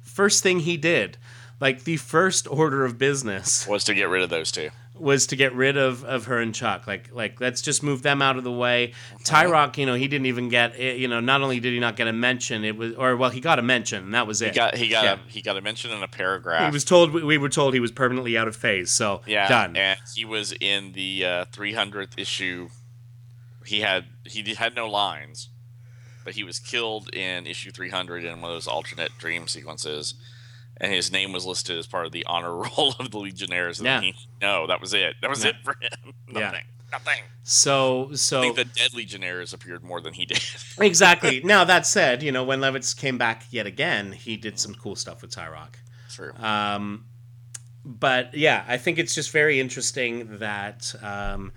[0.00, 1.16] First thing he did,
[1.60, 4.70] like the first order of business, was to get rid of those two.
[5.02, 6.86] Was to get rid of, of her and Chuck.
[6.86, 8.92] Like like let's just move them out of the way.
[9.24, 11.96] Tyroc, you know, he didn't even get eh, you know, not only did he not
[11.96, 14.50] get a mention, it was or well, he got a mention and that was it.
[14.50, 15.14] He got he got Yeah.
[15.14, 16.66] a he got a mention in a paragraph.
[16.66, 18.92] He was told we were told he was permanently out of phase.
[18.92, 19.76] So yeah, done.
[19.76, 22.68] and he was in the uh, 300th issue.
[23.66, 25.48] He had he had no lines,
[26.24, 30.14] but he was killed in issue 300 in one of those alternate dream sequences,
[30.82, 33.78] and his name was listed as part of the honor roll of the Legionnaires.
[33.78, 34.00] And Yeah.
[34.02, 35.14] he, no, that was it.
[35.22, 35.50] That was Yeah.
[35.50, 36.12] it for him.
[36.34, 36.40] Yeah.
[36.40, 36.64] Nothing.
[36.90, 37.22] Nothing.
[37.44, 40.42] So I so think the dead Legionnaires appeared more than he did.
[40.80, 41.40] exactly.
[41.42, 44.94] now that said, you know, when Levitz came back yet again, he did some cool
[44.96, 45.76] stuff with Tyroc.
[46.10, 46.32] True.
[46.34, 47.06] Um,
[47.84, 51.52] but yeah, I think it's just very interesting that um,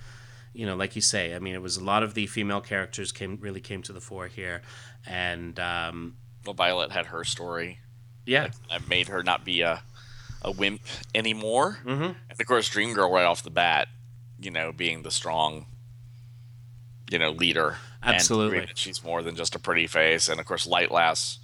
[0.53, 3.11] you know, like you say, I mean, it was a lot of the female characters
[3.11, 4.61] came really came to the fore here,
[5.05, 6.15] and um,
[6.45, 7.79] Well, Violet had her story.
[8.25, 9.83] Yeah, I made her not be a
[10.41, 10.81] a wimp
[11.13, 11.79] anymore.
[11.83, 13.87] hmm And of course, Dream Girl right off the bat,
[14.39, 15.65] you know, being the strong,
[17.09, 17.77] you know, leader.
[18.03, 18.67] Absolutely.
[18.75, 20.29] she's more than just a pretty face.
[20.29, 21.39] And of course, Light Lass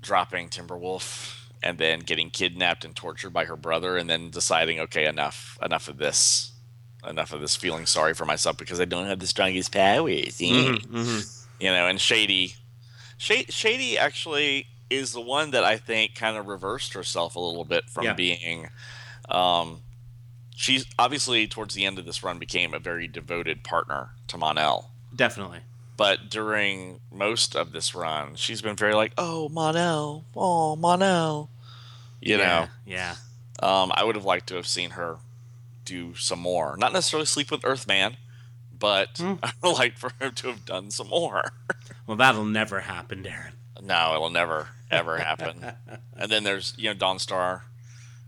[0.00, 5.06] dropping Timberwolf and then getting kidnapped and tortured by her brother, and then deciding, okay,
[5.06, 6.52] enough, enough of this,
[7.08, 10.38] enough of this feeling sorry for myself because I don't have the strongest powers.
[10.40, 11.18] hmm hmm
[11.60, 12.56] You know, and Shady,
[13.16, 17.64] Shady, Shady actually is the one that I think kind of reversed herself a little
[17.64, 18.12] bit from Yeah.
[18.14, 18.68] being.
[19.28, 19.80] Um,
[20.54, 24.90] she's obviously towards the end of this run became a very devoted partner to Mon-El,
[25.14, 25.60] definitely.
[25.96, 31.48] but during most of this run, she's been very like, "Oh, Mon-El, oh, Mon-El,"
[32.20, 33.14] you yeah, yeah.
[33.62, 35.18] Um, I would have liked to have seen her
[35.84, 38.16] do some more, not necessarily sleep with Earthman,
[38.76, 39.34] but Hmm.
[39.42, 41.52] I would like for her to have done some more.
[42.06, 43.52] Well, that'll never happen, Darren.
[43.80, 45.72] No, it'll never ever happen.
[46.16, 47.62] and then there's you know Dawnstar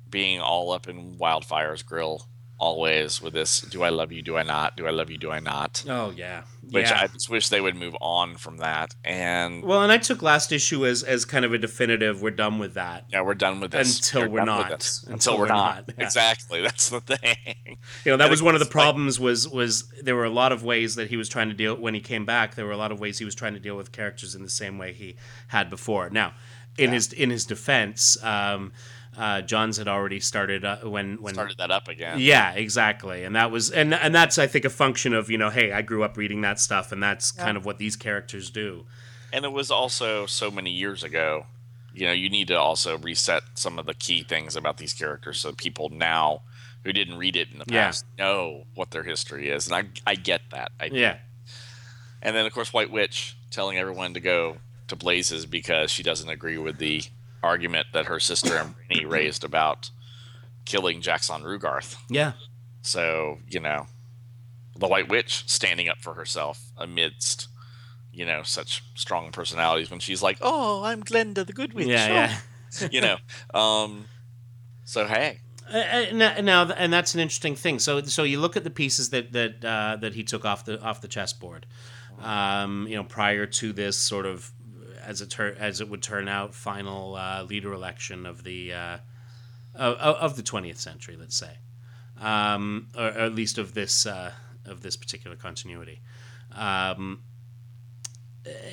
[0.08, 4.44] being all up in Wildfire's grill always with this do I love you, do I
[4.44, 4.76] not?
[4.76, 5.84] Do I love you, do I not?
[5.88, 7.00] Oh yeah, Which yeah.
[7.02, 8.94] I just wish they would move on from that.
[9.04, 12.22] And Well, and I took last issue as as kind of a definitive.
[12.22, 13.06] We're done with that.
[13.10, 13.96] yeah, we're done with this.
[13.98, 14.70] Until we're with not.
[14.70, 15.88] Until Until, we're we're not.
[15.88, 16.04] not, yeah.
[16.04, 16.62] Exactly.
[16.62, 17.56] That's the thing.
[18.04, 19.18] You know, that And was one of the it's like- problems.
[19.18, 21.92] Was was there were a lot of ways that he was trying to deal when
[21.94, 22.54] he came back.
[22.54, 24.48] There were a lot of ways he was trying to deal with characters in the
[24.48, 25.16] same way he
[25.48, 26.08] had before.
[26.08, 26.34] Now,
[26.78, 28.72] in his in his defense, um,
[29.16, 32.18] Uh, Johns had already started uh, when when Started that up again.
[32.18, 33.22] yeah, exactly.
[33.22, 35.82] And that was and and that's I think a function of, you know, hey, I
[35.82, 38.86] grew up reading that stuff and that's kind of what these characters do.
[39.32, 41.46] And it was also so many years ago.
[41.92, 45.38] You know, you need to also reset some of the key things about these characters
[45.38, 46.42] so people now
[46.82, 47.84] who didn't read it in the Yeah.
[47.86, 49.68] past know what their history is.
[49.70, 50.72] And I, I get that.
[50.80, 50.96] I do.
[50.96, 51.18] Yeah.
[52.20, 54.58] And then, of course, White Witch telling everyone to go
[54.98, 57.02] to blazes because she doesn't agree with the
[57.42, 59.90] argument that her sister and Brainy raised about
[60.64, 61.96] killing Jackson Rugarth.
[62.08, 62.32] Yeah.
[62.82, 63.86] So, you know,
[64.76, 67.48] the White Witch standing up for herself amidst,
[68.12, 71.86] you know, such strong personalities when she's like, oh, I'm Glenda the Good Witch.
[71.86, 72.36] Yeah,
[72.82, 73.16] Oh." you know,
[73.52, 74.06] um,
[74.84, 75.40] so hey,
[75.72, 77.78] Uh, now, now, and that's an interesting thing.
[77.78, 80.80] So, so you look at the pieces that that uh, that he took off the
[80.82, 81.66] off the chessboard.
[82.20, 84.52] Um, you know, prior to this sort of,
[85.06, 88.98] as it tur- as it would turn out, final uh, leader election of the uh,
[89.74, 91.58] of, of the twentieth century, let's say,
[92.20, 94.32] um, or, or at least of this uh,
[94.64, 96.00] of this particular continuity.
[96.52, 97.22] Um,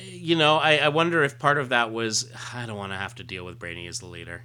[0.06, 3.14] you know, I, I wonder if part of that was I don't want to have
[3.16, 4.42] to deal with Brainy as the leader,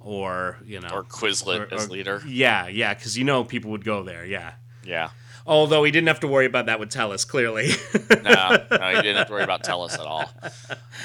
[0.00, 2.22] or you know, or Quislet or- as leader.
[2.26, 4.24] Yeah, yeah, because you know people would go there.
[4.24, 4.52] Yeah.
[4.84, 5.10] Yeah.
[5.46, 7.70] Although he didn't have to worry about that with Tellus, clearly.
[8.24, 10.30] No, no, you didn't have to worry about Tellus at all.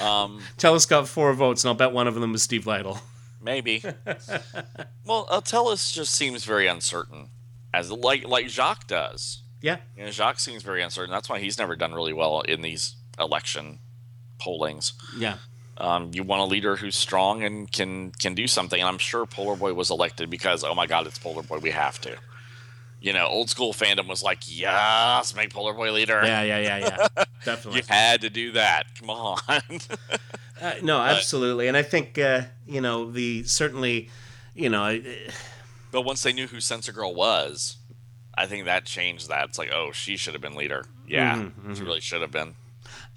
[0.02, 3.02] Um, Tellus got four votes, and I'll bet one of them was Steve Lightle.
[3.42, 3.84] maybe.
[5.06, 7.30] well, uh, Tellus just seems very uncertain,
[7.74, 9.44] as like like Jacques does.
[9.62, 9.78] Yeah.
[9.98, 11.12] You know, Jacques seems very uncertain.
[11.12, 13.80] That's why he's never done really well in these election
[14.40, 14.94] pollings.
[15.18, 15.38] Yeah.
[15.78, 18.80] Um, you want a leader who's strong and can can do something.
[18.80, 21.58] And I'm sure Polar Boy was elected because oh my God, it's Polar Boy.
[21.60, 22.16] We have to.
[23.02, 26.22] You know, old school fandom was like, yes, make Polar Boy leader.
[26.24, 26.78] Yeah, yeah, yeah,
[27.16, 27.24] yeah.
[27.46, 27.80] Definitely.
[27.80, 28.84] you had to do that.
[29.00, 29.40] Come on.
[30.62, 31.70] Uh, no, absolutely.
[31.70, 34.10] And I think, uh, you know, the certainly,
[34.54, 35.00] you know, uh,
[35.90, 37.78] but once they knew who Sensor Girl was,
[38.36, 39.48] I think that changed that.
[39.48, 40.84] It's like, oh, she should have been leader.
[41.08, 42.56] Yeah, Mhm, she really should have been.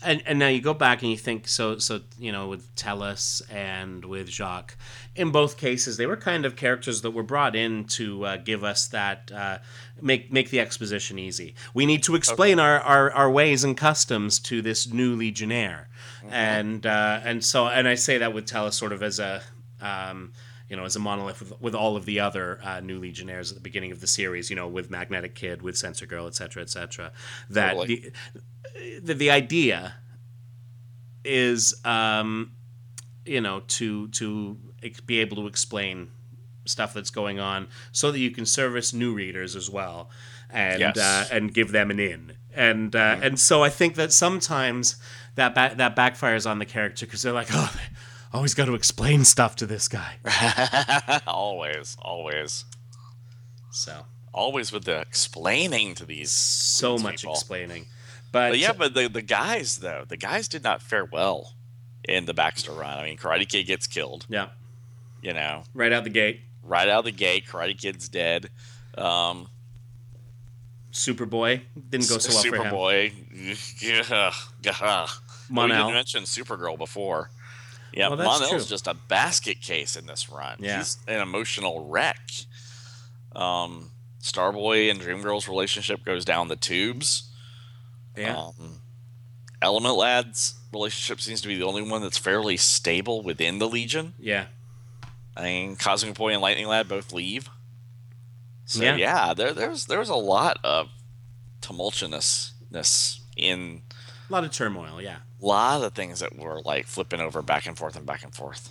[0.04, 3.42] And and now you go back and you think so so you know with Tellus
[3.50, 4.76] and with Jacques,
[5.14, 8.64] in both cases they were kind of characters that were brought in to uh, give
[8.64, 9.58] us that uh,
[10.00, 11.54] make make the exposition easy.
[11.74, 15.88] We need to explain our, our our ways and customs to this new legionnaire,
[16.28, 19.42] and uh, and so and I say that with Tellus sort of as a.
[19.80, 20.32] Um,
[20.68, 23.56] you know, as a monolith with, with all of the other uh, new Legionnaires at
[23.56, 26.62] the beginning of the series, you know, with Magnetic Kid, with Sensor Girl, et cetera,
[26.62, 27.12] et cetera.
[27.50, 28.10] That Totally.
[28.32, 28.40] the,
[29.02, 29.94] the the idea
[31.24, 32.52] is um,
[33.24, 34.56] you know to to
[35.06, 36.10] be able to explain
[36.64, 40.10] stuff that's going on so that you can service new readers as well
[40.50, 40.96] and Yes.
[40.98, 44.96] uh, and give them an in and uh, and so I think that sometimes
[45.36, 47.96] that ba- that backfires on the character because they're like oh they
[48.32, 50.16] always got to explain stuff to this guy
[51.26, 52.64] always, always,
[53.70, 54.04] so
[54.34, 56.30] always with the explaining to these.
[56.30, 57.34] so much people.
[57.34, 57.86] explaining
[58.32, 61.54] but, But yeah, but the the guys though, the guys did not fare well
[62.08, 62.98] in the Baxter run.
[62.98, 64.26] I mean, Karate Kid gets killed.
[64.28, 64.48] yeah
[65.22, 68.48] You know, right out the gate right out the gate, Karate Kid's dead.
[68.96, 69.48] Um,
[70.92, 73.12] Superboy didn't go so well for him Superboy.
[73.80, 75.06] Yeah.
[75.50, 77.30] We didn't mention Supergirl before.
[77.92, 78.58] Yeah, Well, Mon-El's true.
[78.60, 80.56] just a basket case in this run.
[80.60, 80.78] Yeah.
[80.78, 82.20] He's an emotional wreck.
[83.34, 83.90] Um,
[84.22, 87.24] Starboy and Dreamgirl's relationship goes down the tubes.
[88.16, 88.80] Yeah Um,
[89.60, 94.14] Element Lad's relationship seems to be the only one that's fairly stable within the Legion.
[94.18, 94.46] yeah
[95.36, 97.48] I mean, Cosmic Boy and Lightning Lad both leave.
[98.66, 98.96] So Yeah.
[98.96, 100.88] yeah, there, there's there's a lot of
[101.62, 103.82] tumultuousness in
[104.28, 107.66] a lot of turmoil yeah a lot of things that were like flipping over back
[107.66, 108.70] and forth and back and forth.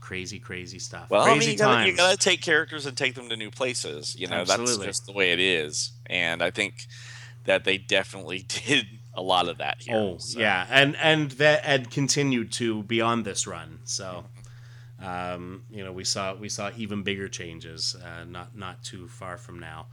[0.00, 1.08] crazy, crazy stuff.
[1.10, 4.16] Well, I mean, you gotta, you gotta take characters and take them to new places.
[4.18, 4.86] You know, Absolutely.
[4.86, 5.92] that's just the way it is.
[6.06, 6.86] And I think
[7.44, 9.96] that they definitely did a lot of that here.
[9.96, 13.80] oh So, yeah, and and that and continued to beyond this run.
[13.84, 14.24] So,
[15.02, 19.36] um, you know, we saw we saw even bigger changes uh, not not too far
[19.36, 19.86] from now.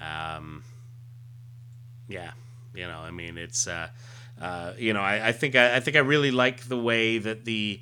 [0.00, 0.64] Um,
[2.08, 2.32] yeah,
[2.74, 3.88] you know, I mean, it's uh,
[4.40, 7.44] uh, you know, I, I think I, I think I really like the way that
[7.44, 7.80] the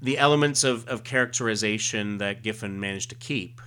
[0.00, 3.60] the elements of, of characterization that Giffen managed to keep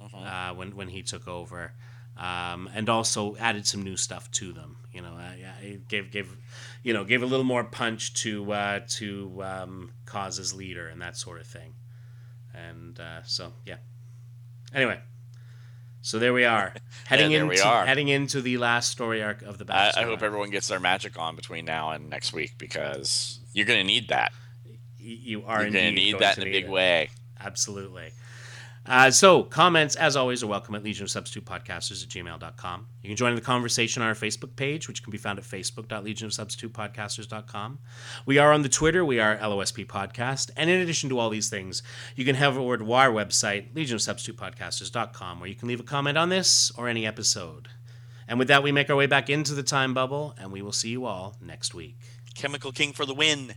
[0.00, 0.50] Mhm.
[0.50, 1.72] uh, when when he took over,
[2.18, 4.76] um, and also added some new stuff to them.
[4.92, 6.36] You know, uh, yeah, it gave gave
[6.82, 9.92] you know gave a little more punch to uh, to um,
[10.54, 11.74] leader and that sort of thing.
[12.54, 13.76] And uh, so yeah.
[14.74, 15.00] Anyway,
[16.00, 16.74] so there we are
[17.06, 17.84] heading there into are.
[17.84, 21.18] heading into the last story arc of the I, I hope everyone gets their magic
[21.18, 24.32] on between now and next week because you're going to need that.
[24.98, 26.70] you are You're gonna need that in a big it.
[26.70, 27.10] way.
[27.38, 28.12] Absolutely.
[28.88, 32.86] Uh, so, comments, as always, are welcome at Legion of Substitute Podcasters at gmail.com.
[33.02, 37.80] You can join the conversation on our Facebook page, which can be found at facebook.legionofsubstitutepodcasters.com.
[38.26, 39.04] We are on the Twitter.
[39.04, 40.52] We are LOSP Podcast.
[40.56, 41.82] And in addition to all these things,
[42.14, 46.28] you can head over to our website, legionofsubstitutepodcasters.com, where you can leave a comment on
[46.28, 47.66] this or any episode.
[48.28, 50.72] And with that, we make our way back into the time bubble, and we will
[50.72, 51.96] see you all next week.
[52.34, 53.54] Chemical King for the win.